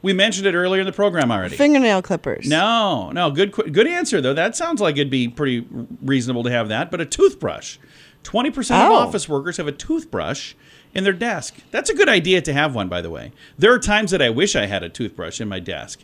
We 0.00 0.12
mentioned 0.12 0.46
it 0.46 0.54
earlier 0.54 0.80
in 0.80 0.86
the 0.86 0.92
program 0.92 1.30
already. 1.32 1.56
Fingernail 1.56 2.02
clippers. 2.02 2.48
No, 2.48 3.10
no, 3.10 3.30
good 3.32 3.50
good 3.52 3.86
answer 3.88 4.20
though. 4.20 4.32
That 4.32 4.54
sounds 4.54 4.80
like 4.80 4.94
it'd 4.96 5.10
be 5.10 5.26
pretty 5.26 5.66
reasonable 6.02 6.44
to 6.44 6.50
have 6.50 6.68
that, 6.68 6.90
but 6.92 7.00
a 7.00 7.04
toothbrush. 7.04 7.78
20% 8.22 8.56
of 8.58 8.90
Oh. 8.92 8.94
office 8.94 9.28
workers 9.28 9.56
have 9.56 9.66
a 9.66 9.72
toothbrush 9.72 10.54
in 10.94 11.02
their 11.02 11.12
desk. 11.12 11.56
That's 11.72 11.90
a 11.90 11.94
good 11.94 12.08
idea 12.08 12.40
to 12.42 12.52
have 12.52 12.74
one 12.76 12.88
by 12.88 13.00
the 13.02 13.10
way. 13.10 13.32
There 13.58 13.72
are 13.72 13.78
times 13.80 14.12
that 14.12 14.22
I 14.22 14.30
wish 14.30 14.54
I 14.54 14.66
had 14.66 14.84
a 14.84 14.88
toothbrush 14.88 15.40
in 15.40 15.48
my 15.48 15.58
desk. 15.58 16.00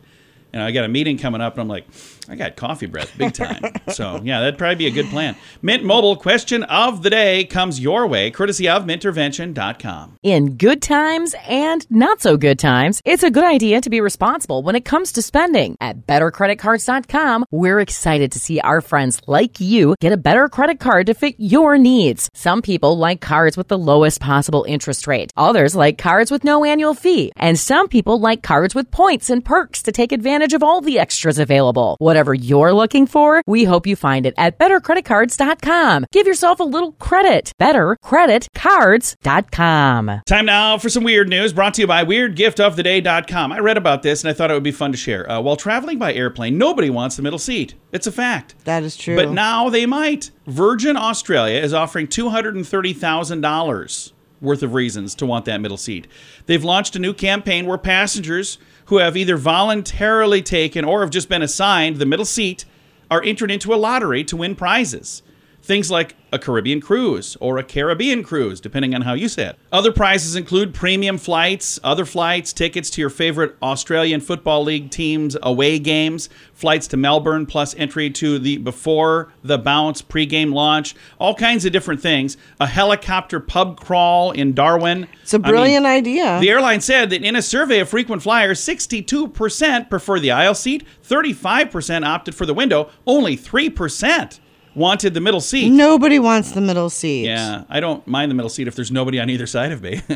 And 0.52 0.62
I 0.62 0.70
got 0.70 0.84
a 0.84 0.88
meeting 0.88 1.18
coming 1.18 1.40
up 1.40 1.54
and 1.54 1.62
I'm 1.62 1.68
like, 1.68 1.84
I 2.28 2.36
got 2.36 2.56
coffee 2.56 2.86
breath 2.86 3.12
big 3.16 3.34
time. 3.34 3.62
so, 3.88 4.20
yeah, 4.22 4.40
that'd 4.40 4.58
probably 4.58 4.76
be 4.76 4.86
a 4.86 4.90
good 4.90 5.10
plan. 5.10 5.36
Mint 5.62 5.84
Mobile 5.84 6.16
question 6.16 6.62
of 6.64 7.02
the 7.02 7.10
day 7.10 7.44
comes 7.44 7.80
your 7.80 8.06
way 8.06 8.30
courtesy 8.30 8.68
of 8.68 8.84
mintervention.com. 8.84 10.16
In 10.22 10.56
good 10.56 10.80
times 10.80 11.34
and 11.46 11.86
not 11.90 12.20
so 12.20 12.36
good 12.36 12.58
times, 12.58 13.02
it's 13.04 13.22
a 13.22 13.30
good 13.30 13.44
idea 13.44 13.80
to 13.80 13.90
be 13.90 14.00
responsible 14.00 14.62
when 14.62 14.74
it 14.74 14.84
comes 14.84 15.12
to 15.12 15.22
spending. 15.22 15.76
At 15.80 16.06
bettercreditcards.com, 16.06 17.46
we're 17.50 17.80
excited 17.80 18.32
to 18.32 18.38
see 18.38 18.60
our 18.60 18.80
friends 18.80 19.20
like 19.26 19.60
you 19.60 19.96
get 20.00 20.12
a 20.12 20.16
better 20.16 20.48
credit 20.48 20.80
card 20.80 21.06
to 21.06 21.14
fit 21.14 21.34
your 21.38 21.76
needs. 21.76 22.30
Some 22.34 22.62
people 22.62 22.96
like 22.96 23.20
cards 23.20 23.56
with 23.56 23.68
the 23.68 23.78
lowest 23.78 24.20
possible 24.20 24.64
interest 24.66 25.06
rate. 25.06 25.32
Others 25.36 25.74
like 25.74 25.98
cards 25.98 26.30
with 26.30 26.44
no 26.44 26.64
annual 26.64 26.94
fee. 26.94 27.32
And 27.36 27.58
some 27.58 27.88
people 27.88 28.18
like 28.18 28.42
cards 28.42 28.74
with 28.74 28.90
points 28.90 29.28
and 29.30 29.44
perks 29.44 29.82
to 29.82 29.92
take 29.92 30.12
advantage 30.12 30.54
of 30.54 30.62
all 30.62 30.80
the 30.80 30.98
extras 30.98 31.38
available. 31.38 31.96
Whatever 32.14 32.32
you're 32.32 32.72
looking 32.72 33.08
for, 33.08 33.42
we 33.44 33.64
hope 33.64 33.88
you 33.88 33.96
find 33.96 34.24
it 34.24 34.34
at 34.36 34.56
bettercreditcards.com. 34.56 36.06
Give 36.12 36.28
yourself 36.28 36.60
a 36.60 36.62
little 36.62 36.92
credit. 36.92 37.50
Bettercreditcards.com. 37.60 40.20
Time 40.24 40.46
now 40.46 40.78
for 40.78 40.88
some 40.88 41.02
weird 41.02 41.28
news 41.28 41.52
brought 41.52 41.74
to 41.74 41.80
you 41.80 41.88
by 41.88 42.04
WeirdGiftOfTheDay.com. 42.04 43.50
I 43.50 43.58
read 43.58 43.76
about 43.76 44.04
this 44.04 44.22
and 44.22 44.30
I 44.30 44.32
thought 44.32 44.52
it 44.52 44.54
would 44.54 44.62
be 44.62 44.70
fun 44.70 44.92
to 44.92 44.96
share. 44.96 45.28
Uh, 45.28 45.40
while 45.40 45.56
traveling 45.56 45.98
by 45.98 46.14
airplane, 46.14 46.56
nobody 46.56 46.88
wants 46.88 47.16
the 47.16 47.22
middle 47.22 47.40
seat. 47.40 47.74
It's 47.90 48.06
a 48.06 48.12
fact. 48.12 48.54
That 48.64 48.84
is 48.84 48.96
true. 48.96 49.16
But 49.16 49.30
now 49.30 49.68
they 49.68 49.84
might. 49.84 50.30
Virgin 50.46 50.96
Australia 50.96 51.60
is 51.60 51.74
offering 51.74 52.06
$230,000 52.06 54.12
worth 54.44 54.62
of 54.62 54.74
reasons 54.74 55.14
to 55.16 55.26
want 55.26 55.44
that 55.46 55.60
middle 55.60 55.76
seat. 55.76 56.06
They've 56.46 56.62
launched 56.62 56.94
a 56.94 57.00
new 57.00 57.12
campaign 57.12 57.66
where 57.66 57.78
passengers 57.78 58.58
who 58.86 58.98
have 58.98 59.16
either 59.16 59.36
voluntarily 59.36 60.42
taken 60.42 60.84
or 60.84 61.00
have 61.00 61.10
just 61.10 61.28
been 61.28 61.42
assigned 61.42 61.96
the 61.96 62.06
middle 62.06 62.24
seat 62.24 62.64
are 63.10 63.22
entered 63.22 63.50
into 63.50 63.74
a 63.74 63.76
lottery 63.76 64.22
to 64.24 64.36
win 64.36 64.54
prizes. 64.54 65.22
Things 65.64 65.90
like 65.90 66.14
a 66.30 66.38
Caribbean 66.38 66.82
cruise 66.82 67.38
or 67.40 67.56
a 67.56 67.62
Caribbean 67.64 68.22
cruise, 68.22 68.60
depending 68.60 68.94
on 68.94 69.00
how 69.00 69.14
you 69.14 69.28
say 69.28 69.46
it. 69.46 69.58
Other 69.72 69.92
prizes 69.92 70.36
include 70.36 70.74
premium 70.74 71.16
flights, 71.16 71.80
other 71.82 72.04
flights, 72.04 72.52
tickets 72.52 72.90
to 72.90 73.00
your 73.00 73.08
favorite 73.08 73.56
Australian 73.62 74.20
Football 74.20 74.64
League 74.64 74.90
team's 74.90 75.38
away 75.42 75.78
games, 75.78 76.28
flights 76.52 76.86
to 76.88 76.98
Melbourne, 76.98 77.46
plus 77.46 77.74
entry 77.76 78.10
to 78.10 78.38
the 78.38 78.58
before 78.58 79.32
the 79.42 79.56
bounce 79.56 80.02
pregame 80.02 80.52
launch, 80.52 80.94
all 81.18 81.34
kinds 81.34 81.64
of 81.64 81.72
different 81.72 82.02
things. 82.02 82.36
A 82.60 82.66
helicopter 82.66 83.40
pub 83.40 83.80
crawl 83.80 84.32
in 84.32 84.52
Darwin. 84.52 85.08
it's 85.22 85.32
a 85.32 85.36
I 85.36 85.38
mean, 85.38 85.50
brilliant 85.50 85.86
idea. 85.86 86.40
the 86.40 86.50
airline 86.50 86.82
said 86.82 87.08
that 87.08 87.24
in 87.24 87.36
a 87.36 87.42
survey 87.42 87.78
of 87.78 87.88
frequent 87.88 88.22
flyers, 88.22 88.60
62% 88.60 89.88
prefer 89.88 90.20
the 90.20 90.30
aisle 90.30 90.54
seat, 90.54 90.84
35% 91.02 92.04
opted 92.04 92.34
for 92.34 92.44
the 92.44 92.52
window, 92.52 92.90
only 93.06 93.34
3% 93.34 94.40
wanted 94.74 95.14
the 95.14 95.20
middle 95.20 95.40
seat. 95.40 95.70
Nobody 95.70 96.18
wants 96.18 96.52
the 96.52 96.60
middle 96.60 96.90
seat. 96.90 97.26
Yeah, 97.26 97.64
I 97.68 97.80
don't 97.80 98.06
mind 98.06 98.30
the 98.30 98.34
middle 98.34 98.48
seat 98.48 98.66
if 98.68 98.74
there's 98.74 98.90
nobody 98.92 99.20
on 99.20 99.30
either 99.30 99.46
side 99.46 99.72
of 99.72 99.82
me. 99.82 100.02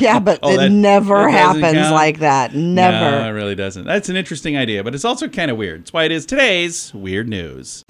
Yeah, 0.00 0.18
but 0.18 0.38
Oh, 0.42 0.54
it 0.54 0.56
that- 0.56 0.70
never 0.70 1.22
that 1.22 1.30
happens 1.32 1.74
count? 1.74 1.94
like 1.94 2.18
that. 2.20 2.54
No, 2.54 2.90
Never. 2.90 3.28
it 3.28 3.32
really 3.32 3.54
doesn't. 3.54 3.84
That's 3.84 4.08
an 4.08 4.16
interesting 4.16 4.56
idea, 4.56 4.82
but 4.84 4.94
it's 4.94 5.04
also 5.04 5.28
kind 5.28 5.50
of 5.50 5.56
weird. 5.56 5.80
That's 5.82 5.92
why 5.92 6.04
it 6.04 6.12
is 6.12 6.26
today's 6.26 6.92
Weird 6.94 7.28
News. 7.28 7.84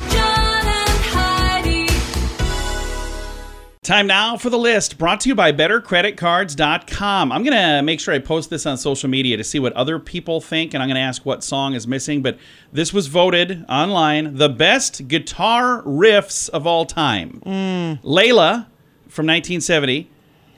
Time 3.83 4.07
now 4.07 4.37
for 4.37 4.51
the 4.51 4.59
list 4.59 4.99
brought 4.99 5.21
to 5.21 5.31
you 5.31 5.35
by 5.35 5.53
bettercreditcards.com. 5.53 7.33
I'm 7.33 7.43
going 7.43 7.57
to 7.57 7.81
make 7.81 7.99
sure 7.99 8.13
I 8.13 8.19
post 8.19 8.51
this 8.51 8.67
on 8.67 8.77
social 8.77 9.09
media 9.09 9.39
to 9.39 9.43
see 9.43 9.59
what 9.59 9.73
other 9.73 9.99
people 9.99 10.43
think, 10.43 10.75
and 10.75 10.83
I'm 10.83 10.89
going 10.91 10.97
to 10.97 11.01
ask 11.01 11.25
what 11.25 11.43
song 11.43 11.73
is 11.73 11.87
missing. 11.87 12.21
But 12.21 12.37
this 12.75 12.93
was 12.93 13.07
voted 13.07 13.65
online 13.71 14.37
the 14.37 14.51
best 14.51 15.09
guitar 15.09 15.83
riffs 15.85 16.51
of 16.51 16.67
all 16.67 16.85
time. 16.85 17.41
Mm. 17.47 18.03
Layla 18.03 18.67
from 19.09 19.25
1970, 19.27 20.11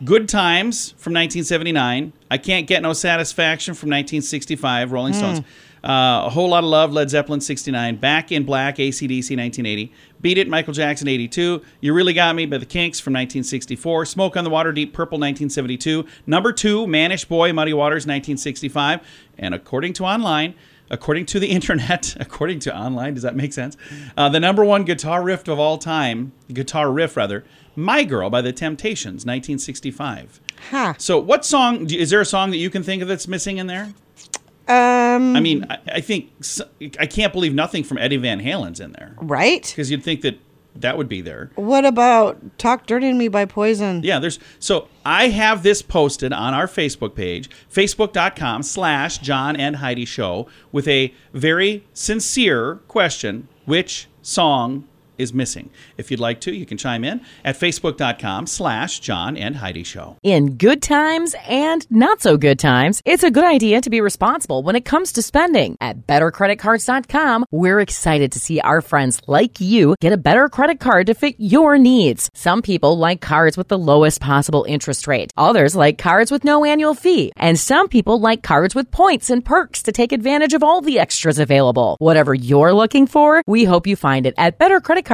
Good 0.05 0.29
Times 0.29 0.91
from 0.99 1.13
1979. 1.13 2.13
I 2.29 2.39
Can't 2.39 2.67
Get 2.67 2.83
No 2.83 2.93
Satisfaction 2.93 3.75
from 3.75 3.91
1965, 3.91 4.91
Rolling 4.91 5.13
mm. 5.13 5.17
Stones. 5.19 5.43
Uh, 5.85 6.23
a 6.27 6.31
Whole 6.31 6.51
Lot 6.51 6.63
of 6.63 6.71
Love, 6.71 6.93
Led 6.93 7.11
Zeppelin 7.11 7.41
69. 7.41 7.97
Back 7.97 8.31
in 8.31 8.45
Black, 8.45 8.77
ACDC 8.77 9.37
1980. 9.37 9.93
Beat 10.21 10.39
It, 10.39 10.49
Michael 10.49 10.73
Jackson 10.73 11.09
82. 11.09 11.61
You 11.81 11.93
Really 11.93 12.13
Got 12.13 12.37
Me 12.37 12.47
by 12.47 12.59
the 12.59 12.67
Kinks 12.67 13.01
from 13.01 13.13
1964. 13.15 14.07
Smoke 14.07 14.37
on 14.37 14.45
the 14.45 14.51
Water, 14.51 14.71
Deep 14.73 14.93
Purple 14.93 15.19
1972. 15.19 16.07
Number 16.27 16.53
two, 16.53 16.87
Mannish 16.87 17.25
Boy, 17.25 17.53
Muddy 17.53 17.73
Waters 17.73 18.03
1965. 18.03 19.01
And 19.39 19.55
according 19.55 19.95
to 19.95 20.05
online, 20.05 20.55
according 20.89 21.27
to 21.27 21.41
the 21.41 21.49
internet, 21.51 22.15
according 22.21 22.61
to 22.61 22.77
online, 22.77 23.15
does 23.15 23.25
that 23.25 23.35
make 23.35 23.53
sense? 23.53 23.77
Uh, 24.17 24.29
the 24.29 24.39
number 24.39 24.65
one 24.65 24.85
guitar 24.85 25.23
riff 25.23 25.49
of 25.49 25.59
all 25.59 25.79
time, 25.79 26.31
guitar 26.53 26.93
riff 26.93 27.17
rather, 27.17 27.45
My 27.75 28.05
Girl 28.05 28.31
by 28.31 28.41
the 28.41 28.53
Temptations, 28.53 29.27
1965. 29.27 30.41
Huh. 30.71 30.95
So, 30.97 31.19
what 31.19 31.45
song? 31.45 31.91
Is 31.91 32.11
there 32.11 32.21
a 32.21 32.25
song 32.25 32.51
that 32.53 32.59
you 32.59 32.71
can 32.71 32.85
think 32.85 33.03
of 33.03 33.09
that's 33.09 33.27
missing 33.27 33.59
in 33.59 33.67
there? 33.67 33.93
Um. 34.69 35.37
I 35.37 35.41
mean, 35.41 35.67
I, 35.69 35.79
I 35.95 36.01
think 36.01 36.31
I 36.99 37.07
can't 37.07 37.33
believe 37.33 37.55
nothing 37.55 37.85
from 37.85 37.99
Eddie 37.99 38.17
Van 38.17 38.41
Halen's 38.41 38.81
in 38.81 38.93
there 38.93 39.15
right. 39.21 39.63
because 39.63 39.91
you'd 39.91 40.03
think 40.03 40.23
that 40.23 40.39
that 40.77 40.97
would 40.97 41.09
be 41.09 41.21
there. 41.21 41.51
What 41.55 41.85
about 41.85 42.59
"Talk 42.59 42.87
Dirty 42.87 43.09
to 43.09 43.15
Me" 43.15 43.29
by 43.29 43.45
Poison? 43.45 44.03
Yeah, 44.03 44.19
there's 44.19 44.39
so 44.59 44.89
I 45.05 45.29
have 45.29 45.63
this 45.63 45.83
posted 45.83 46.33
on 46.33 46.55
our 46.55 46.67
Facebook 46.67 47.15
page, 47.15 47.51
facebook.com 47.71 48.63
slash 48.63 49.19
John 49.19 49.57
and 49.57 49.77
Heidi 49.77 50.05
Show, 50.05 50.47
with 50.71 50.89
a 50.89 51.13
very 51.33 51.85
sincere 51.93 52.77
question: 52.89 53.49
which 53.65 54.09
song 54.23 54.89
is 55.23 55.33
missing? 55.33 55.71
If 55.97 56.11
you'd 56.11 56.21
like 56.21 56.41
to, 56.43 56.53
you 56.53 56.67
can 56.67 56.77
chime 56.77 57.05
in 57.05 57.23
at 57.45 57.59
facebook.com 57.59 58.47
slash 58.47 59.01
John 59.01 59.37
and 59.37 59.57
Heidi 59.57 59.85
Show. 59.85 60.17
In 60.23 60.57
good 60.57 60.83
times 60.83 61.35
and 61.49 61.87
not 61.91 62.21
so 62.21 62.37
good 62.37 62.59
times, 62.59 63.01
it's 63.05 63.23
a 63.23 63.31
good 63.31 63.45
idea 63.45 63.81
to 63.81 63.89
be 63.91 64.01
responsible 64.01 64.63
when 64.63 64.77
it 64.77 64.85
comes 64.85 65.13
to 65.13 65.23
spending. 65.23 65.77
At 65.81 66.07
bettercreditcards.com, 66.07 67.47
we're 67.51 67.81
excited 67.81 68.33
to 68.33 68.41
see 68.41 68.61
our 68.61 68.81
friends 68.81 69.21
like 69.27 69.61
you 69.61 69.95
get 70.01 70.13
a 70.13 70.17
better 70.17 70.49
credit 70.49 70.81
card 70.81 71.07
to 71.07 71.15
fit 71.15 71.37
your 71.39 71.79
needs. 71.79 72.29
Some 72.35 72.61
people 72.61 72.99
like 72.99 73.21
cards 73.21 73.57
with 73.57 73.69
the 73.69 73.79
lowest 73.79 74.21
possible 74.21 74.65
interest 74.69 75.07
rate. 75.07 75.33
Others 75.37 75.77
like 75.77 75.97
cards 75.99 76.31
with 76.31 76.45
no 76.45 76.65
annual 76.65 76.95
fee. 76.95 77.33
And 77.37 77.59
some 77.59 77.89
people 77.89 78.19
like 78.19 78.43
cards 78.43 78.75
with 78.75 78.91
points 78.91 79.31
and 79.31 79.45
perks 79.45 79.83
to 79.85 79.93
take 79.93 80.13
advantage 80.13 80.55
of 80.55 80.63
all 80.63 80.81
the 80.81 80.99
extras 80.99 81.39
available. 81.39 81.97
Whatever 82.01 82.35
you're 82.35 82.75
looking 82.75 83.07
for, 83.07 83.43
we 83.47 83.65
hope 83.65 83.87
you 83.87 83.97
find 83.97 84.27
it 84.27 84.35
at 84.37 84.59
bettercreditcards.com. 84.59 85.12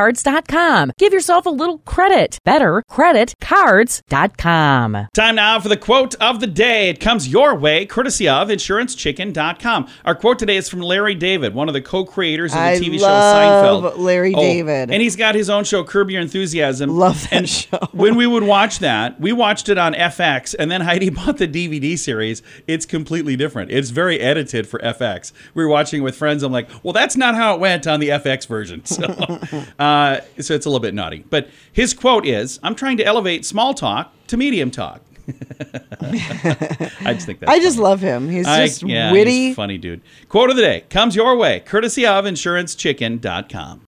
Give 0.99 1.13
yourself 1.13 1.47
a 1.47 1.51
little 1.51 1.79
credit. 1.79 2.39
Bettercreditcards.com. 2.47 5.09
Time 5.15 5.35
now 5.35 5.61
for 5.61 5.69
the 5.69 5.77
quote 5.77 6.15
of 6.21 6.41
the 6.41 6.47
day. 6.47 6.89
It 6.89 7.01
comes 7.01 7.29
your 7.29 7.55
way, 7.55 7.85
courtesy 7.87 8.29
of 8.29 8.49
InsuranceChicken.com. 8.49 9.89
Our 10.05 10.15
quote 10.15 10.39
today 10.39 10.57
is 10.57 10.69
from 10.69 10.81
Larry 10.81 11.15
David, 11.15 11.55
one 11.55 11.69
of 11.69 11.75
the 11.75 11.83
co-creators 11.83 12.53
of 12.53 12.59
the 12.59 12.65
I 12.65 12.75
TV 12.77 13.01
love 13.01 13.83
show 13.83 13.91
Seinfeld. 13.93 13.99
Larry 13.99 14.35
Oh, 14.35 14.41
David. 14.41 14.91
and 14.91 15.01
he's 15.03 15.17
got 15.17 15.35
his 15.35 15.51
own 15.51 15.65
show, 15.65 15.83
Curb 15.85 16.11
Your 16.11 16.21
Enthusiasm. 16.21 16.91
Love 16.91 17.21
that 17.23 17.33
and 17.33 17.49
show. 17.49 17.79
when 17.93 18.17
we 18.17 18.27
would 18.27 18.43
watch 18.45 18.79
that, 18.81 19.21
we 19.21 19.33
watched 19.33 19.69
it 19.69 19.79
on 19.79 19.95
FX, 19.95 20.55
and 20.59 20.71
then 20.71 20.81
Heidi 20.83 21.11
bought 21.19 21.39
the 21.39 21.49
DVD 21.49 21.99
series. 21.99 22.43
It's 22.67 22.87
completely 22.87 23.37
different. 23.37 23.71
It's 23.71 23.91
very 23.91 24.21
edited 24.21 24.67
for 24.69 24.79
FX. 24.81 25.33
We 25.55 25.65
were 25.65 25.71
watching 25.71 26.01
it 26.03 26.05
with 26.05 26.17
friends. 26.17 26.43
I'm 26.43 26.53
like, 26.53 26.69
well, 26.83 26.93
that's 26.93 27.17
not 27.17 27.35
how 27.35 27.55
it 27.55 27.61
went 27.61 27.87
on 27.87 28.01
the 28.01 28.09
FX 28.11 28.47
version. 28.47 28.83
So, 28.99 29.05
uh, 29.05 29.65
Uh, 29.88 30.20
so 30.40 30.55
it's 30.55 30.66
a 30.66 30.68
little 30.68 30.81
bit 30.81 30.94
naughty. 30.94 31.24
But 31.31 31.48
his 31.72 31.94
quote 31.94 32.27
is, 32.27 32.59
"I'm 32.62 32.74
trying 32.74 32.96
to 32.98 33.05
elevate 33.05 33.44
small 33.46 33.74
talk 33.74 34.12
to 34.29 34.37
medium 34.37 34.70
talk." 34.70 35.01
I 36.01 37.12
just 37.14 37.27
think 37.27 37.40
that's 37.40 37.51
I 37.53 37.59
just 37.59 37.77
funny. 37.77 37.88
love 37.88 38.01
him. 38.01 38.29
He's 38.31 38.46
I- 38.46 38.66
just 38.66 38.83
yeah, 38.83 39.12
witty. 39.12 39.48
he's 39.48 39.57
funny 39.57 39.77
dude. 39.79 40.01
Quote 40.29 40.51
of 40.51 40.57
the 40.57 40.62
day 40.62 40.85
comes 40.90 41.14
your 41.16 41.37
way, 41.37 41.61
courtesy 41.61 42.07
of 42.07 42.24
InsuranceChicken.com. 42.24 43.88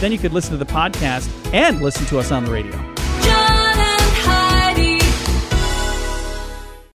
Then 0.00 0.12
you 0.12 0.18
could 0.18 0.32
listen 0.32 0.52
to 0.52 0.56
the 0.56 0.64
podcast 0.70 1.28
and 1.52 1.82
listen 1.82 2.06
to 2.06 2.18
us 2.18 2.32
on 2.32 2.44
the 2.44 2.50
radio. 2.50 2.72
John 2.72 3.78
and 3.78 4.00
Heidi. 4.24 4.98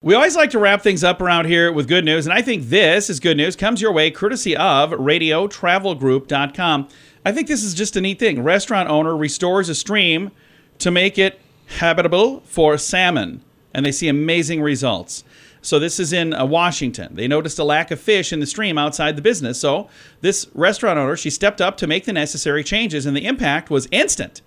We 0.02 0.16
always 0.16 0.36
like 0.36 0.50
to 0.52 0.60
wrap 0.60 0.82
things 0.82 1.04
up 1.04 1.22
around 1.22 1.46
here 1.46 1.72
with 1.72 1.88
good 1.88 2.04
news, 2.04 2.26
and 2.26 2.34
I 2.34 2.42
think 2.42 2.64
this 2.64 3.10
is 3.10 3.20
good 3.20 3.38
news. 3.38 3.56
Comes 3.56 3.80
your 3.80 3.92
way 3.92 4.10
courtesy 4.10 4.56
of 4.58 4.90
RadioTravelGroup.com. 4.90 6.88
I 7.26 7.32
think 7.32 7.48
this 7.48 7.64
is 7.64 7.74
just 7.76 7.96
a 7.96 8.02
neat 8.02 8.20
thing. 8.20 8.44
Restaurant 8.44 8.90
owner 8.90 9.16
restores 9.16 9.70
a 9.70 9.76
stream 9.76 10.32
to 10.80 10.90
make 10.92 11.18
it 11.18 11.40
habitable 11.78 12.42
for 12.42 12.78
salmon, 12.78 13.42
and 13.74 13.86
they 13.86 13.92
see 13.92 14.08
amazing 14.08 14.62
results. 14.62 15.24
So 15.66 15.80
this 15.80 16.00
is 16.00 16.14
in 16.14 16.32
uh, 16.32 16.46
Washington. 16.46 17.16
They 17.16 17.28
noticed 17.28 17.58
a 17.58 17.64
lack 17.64 17.90
of 17.90 18.00
fish 18.00 18.32
in 18.32 18.40
the 18.40 18.46
stream 18.46 18.78
outside 18.78 19.16
the 19.16 19.22
business. 19.22 19.60
So 19.60 19.90
this 20.22 20.46
restaurant 20.54 21.00
owner, 21.00 21.18
she 21.18 21.32
stepped 21.32 21.60
up 21.60 21.76
to 21.78 21.88
make 21.88 22.06
the 22.06 22.14
necessary 22.14 22.64
changes, 22.64 23.08
and 23.08 23.18
the 23.18 23.26
impact 23.26 23.72
was 23.72 23.88
instant. 23.92 24.44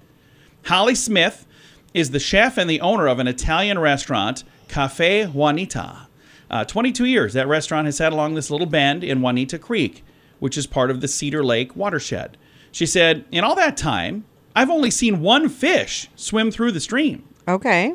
Holly 0.66 0.94
Smith 0.94 1.44
is 1.92 2.12
the 2.12 2.20
chef 2.20 2.57
and 2.57 2.70
the 2.70 2.81
owner 2.81 3.09
of 3.09 3.18
an 3.18 3.26
Italian 3.26 3.81
restaurant, 3.81 4.44
Cafe 4.68 5.26
Juanita. 5.26 6.07
Uh, 6.48 6.64
22 6.64 7.04
years 7.04 7.33
that 7.33 7.48
restaurant 7.48 7.87
has 7.87 7.98
had 7.98 8.12
along 8.12 8.35
this 8.35 8.50
little 8.50 8.66
bend 8.66 9.02
in 9.02 9.20
Juanita 9.20 9.59
Creek, 9.59 10.04
which 10.38 10.57
is 10.57 10.68
part 10.68 10.88
of 10.88 11.00
the 11.00 11.09
Cedar 11.09 11.42
Lake 11.42 11.74
watershed. 11.74 12.37
She 12.70 12.87
said, 12.87 13.24
In 13.33 13.42
all 13.42 13.57
that 13.57 13.76
time, 13.76 14.24
I've 14.54 14.70
only 14.70 14.92
seen 14.92 15.20
one 15.20 15.48
fish 15.48 16.09
swim 16.14 16.52
through 16.52 16.72
the 16.72 16.81
stream 16.81 17.24
Okay. 17.48 17.94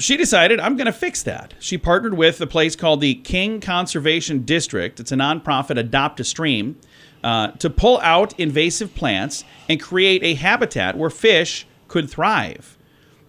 She 0.00 0.16
decided 0.16 0.60
I'm 0.60 0.76
going 0.76 0.86
to 0.86 0.92
fix 0.92 1.22
that. 1.24 1.54
She 1.58 1.78
partnered 1.78 2.14
with 2.14 2.40
a 2.40 2.46
place 2.46 2.74
called 2.76 3.00
the 3.00 3.14
King 3.14 3.60
Conservation 3.60 4.44
District. 4.44 4.98
It's 4.98 5.12
a 5.12 5.16
nonprofit 5.16 5.78
adopt 5.78 6.20
a 6.20 6.24
stream 6.24 6.78
uh, 7.22 7.48
to 7.52 7.68
pull 7.70 7.98
out 8.00 8.38
invasive 8.38 8.94
plants 8.94 9.44
and 9.68 9.80
create 9.80 10.22
a 10.22 10.34
habitat 10.34 10.96
where 10.96 11.10
fish 11.10 11.66
could 11.88 12.08
thrive. 12.08 12.78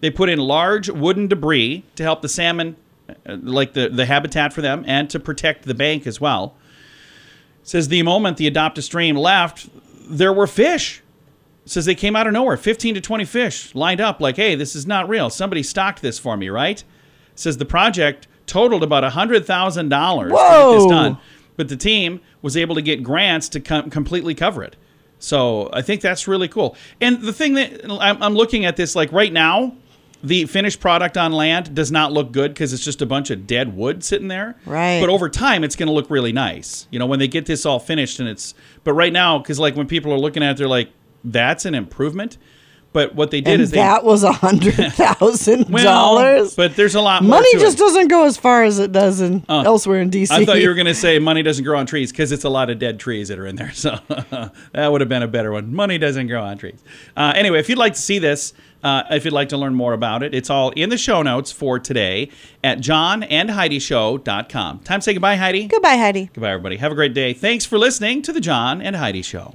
They 0.00 0.10
put 0.10 0.28
in 0.28 0.38
large 0.38 0.88
wooden 0.88 1.28
debris 1.28 1.84
to 1.96 2.02
help 2.02 2.22
the 2.22 2.28
salmon, 2.28 2.76
uh, 3.08 3.36
like 3.42 3.74
the, 3.74 3.88
the 3.88 4.06
habitat 4.06 4.52
for 4.52 4.62
them, 4.62 4.84
and 4.86 5.08
to 5.10 5.20
protect 5.20 5.64
the 5.64 5.74
bank 5.74 6.06
as 6.06 6.20
well. 6.20 6.54
says 7.62 7.88
the 7.88 8.02
moment 8.02 8.36
the 8.36 8.46
adopt 8.46 8.78
a 8.78 8.82
stream 8.82 9.16
left, 9.16 9.68
there 10.08 10.32
were 10.32 10.46
fish 10.46 11.01
says 11.64 11.84
they 11.84 11.94
came 11.94 12.16
out 12.16 12.26
of 12.26 12.32
nowhere 12.32 12.56
15 12.56 12.96
to 12.96 13.00
20 13.00 13.24
fish 13.24 13.74
lined 13.74 14.00
up 14.00 14.20
like 14.20 14.36
hey 14.36 14.54
this 14.54 14.74
is 14.74 14.86
not 14.86 15.08
real 15.08 15.30
somebody 15.30 15.62
stocked 15.62 16.02
this 16.02 16.18
for 16.18 16.36
me 16.36 16.48
right 16.48 16.84
says 17.34 17.56
the 17.58 17.64
project 17.64 18.26
totaled 18.46 18.82
about 18.82 19.04
$100000 19.04 19.42
to 19.42 20.28
get 20.28 20.78
this 20.78 20.86
done 20.86 21.18
but 21.56 21.68
the 21.68 21.76
team 21.76 22.20
was 22.42 22.56
able 22.56 22.74
to 22.74 22.82
get 22.82 23.02
grants 23.02 23.48
to 23.48 23.60
com- 23.60 23.90
completely 23.90 24.34
cover 24.34 24.62
it 24.62 24.76
so 25.18 25.70
i 25.72 25.80
think 25.80 26.00
that's 26.00 26.26
really 26.26 26.48
cool 26.48 26.76
and 27.00 27.22
the 27.22 27.32
thing 27.32 27.54
that 27.54 27.84
i'm, 28.00 28.22
I'm 28.22 28.34
looking 28.34 28.64
at 28.64 28.76
this 28.76 28.96
like 28.96 29.12
right 29.12 29.32
now 29.32 29.76
the 30.22 30.46
finished 30.46 30.80
product 30.80 31.16
on 31.16 31.32
land 31.32 31.74
does 31.74 31.90
not 31.90 32.12
look 32.12 32.32
good 32.32 32.54
because 32.54 32.72
it's 32.72 32.84
just 32.84 33.02
a 33.02 33.06
bunch 33.06 33.30
of 33.30 33.46
dead 33.46 33.76
wood 33.76 34.04
sitting 34.04 34.28
there. 34.28 34.54
Right. 34.64 35.00
But 35.00 35.08
over 35.08 35.28
time, 35.28 35.64
it's 35.64 35.74
going 35.74 35.88
to 35.88 35.92
look 35.92 36.10
really 36.10 36.32
nice. 36.32 36.86
You 36.90 36.98
know, 36.98 37.06
when 37.06 37.18
they 37.18 37.26
get 37.26 37.46
this 37.46 37.66
all 37.66 37.80
finished 37.80 38.20
and 38.20 38.28
it's. 38.28 38.54
But 38.84 38.92
right 38.92 39.12
now, 39.12 39.38
because 39.38 39.58
like 39.58 39.74
when 39.74 39.88
people 39.88 40.12
are 40.12 40.18
looking 40.18 40.42
at 40.42 40.52
it, 40.52 40.56
they're 40.58 40.68
like, 40.68 40.90
that's 41.24 41.64
an 41.64 41.74
improvement. 41.74 42.36
But 42.94 43.14
what 43.14 43.30
they 43.30 43.40
did 43.40 43.54
And 43.54 43.62
is 43.62 43.70
they. 43.70 43.78
that 43.78 44.04
was 44.04 44.22
a 44.22 44.32
hundred 44.32 44.74
thousand 44.92 45.70
well, 45.70 45.82
dollars. 45.82 46.54
But 46.54 46.76
there's 46.76 46.94
a 46.94 47.00
lot 47.00 47.22
more. 47.22 47.36
Money 47.38 47.48
just 47.54 47.78
it. 47.78 47.80
doesn't 47.80 48.08
go 48.08 48.26
as 48.26 48.36
far 48.36 48.64
as 48.64 48.78
it 48.78 48.92
does 48.92 49.22
in 49.22 49.46
Uh, 49.48 49.62
elsewhere 49.64 50.02
in 50.02 50.10
DC. 50.10 50.30
I 50.30 50.44
thought 50.44 50.60
you 50.60 50.68
were 50.68 50.74
going 50.74 50.88
to 50.88 50.94
say 50.94 51.18
money 51.18 51.42
doesn't 51.42 51.64
grow 51.64 51.78
on 51.78 51.86
trees 51.86 52.12
because 52.12 52.32
it's 52.32 52.44
a 52.44 52.50
lot 52.50 52.68
of 52.68 52.78
dead 52.78 53.00
trees 53.00 53.28
that 53.28 53.38
are 53.38 53.46
in 53.46 53.56
there. 53.56 53.72
So 53.82 53.98
that 54.72 54.92
would 54.92 55.00
have 55.00 55.08
been 55.08 55.22
a 55.22 55.26
better 55.28 55.50
one. 55.52 55.72
Money 55.74 55.96
doesn't 55.96 56.26
grow 56.26 56.42
on 56.42 56.58
trees. 56.58 56.84
Uh, 57.16 57.32
anyway, 57.34 57.60
if 57.60 57.70
you'd 57.70 57.78
like 57.78 57.94
to 57.94 58.00
see 58.00 58.18
this, 58.18 58.52
uh, 58.82 59.04
if 59.10 59.24
you'd 59.24 59.32
like 59.32 59.48
to 59.48 59.56
learn 59.56 59.74
more 59.74 59.94
about 59.94 60.22
it, 60.22 60.34
it's 60.34 60.50
all 60.50 60.68
in 60.72 60.90
the 60.90 60.98
show 60.98 61.22
notes 61.22 61.50
for 61.50 61.78
today 61.78 62.28
at 62.62 62.80
johnandheidishow.com. 62.80 64.80
Time 64.80 65.00
to 65.00 65.02
say 65.02 65.14
goodbye, 65.14 65.36
Heidi. 65.36 65.66
Goodbye, 65.66 65.96
Heidi. 65.96 66.26
Goodbye, 66.34 66.50
everybody. 66.50 66.76
Have 66.76 66.92
a 66.92 66.94
great 66.94 67.14
day. 67.14 67.32
Thanks 67.32 67.64
for 67.64 67.78
listening 67.78 68.20
to 68.20 68.34
the 68.34 68.40
John 68.40 68.82
and 68.82 68.96
Heidi 68.96 69.22
Show. 69.22 69.54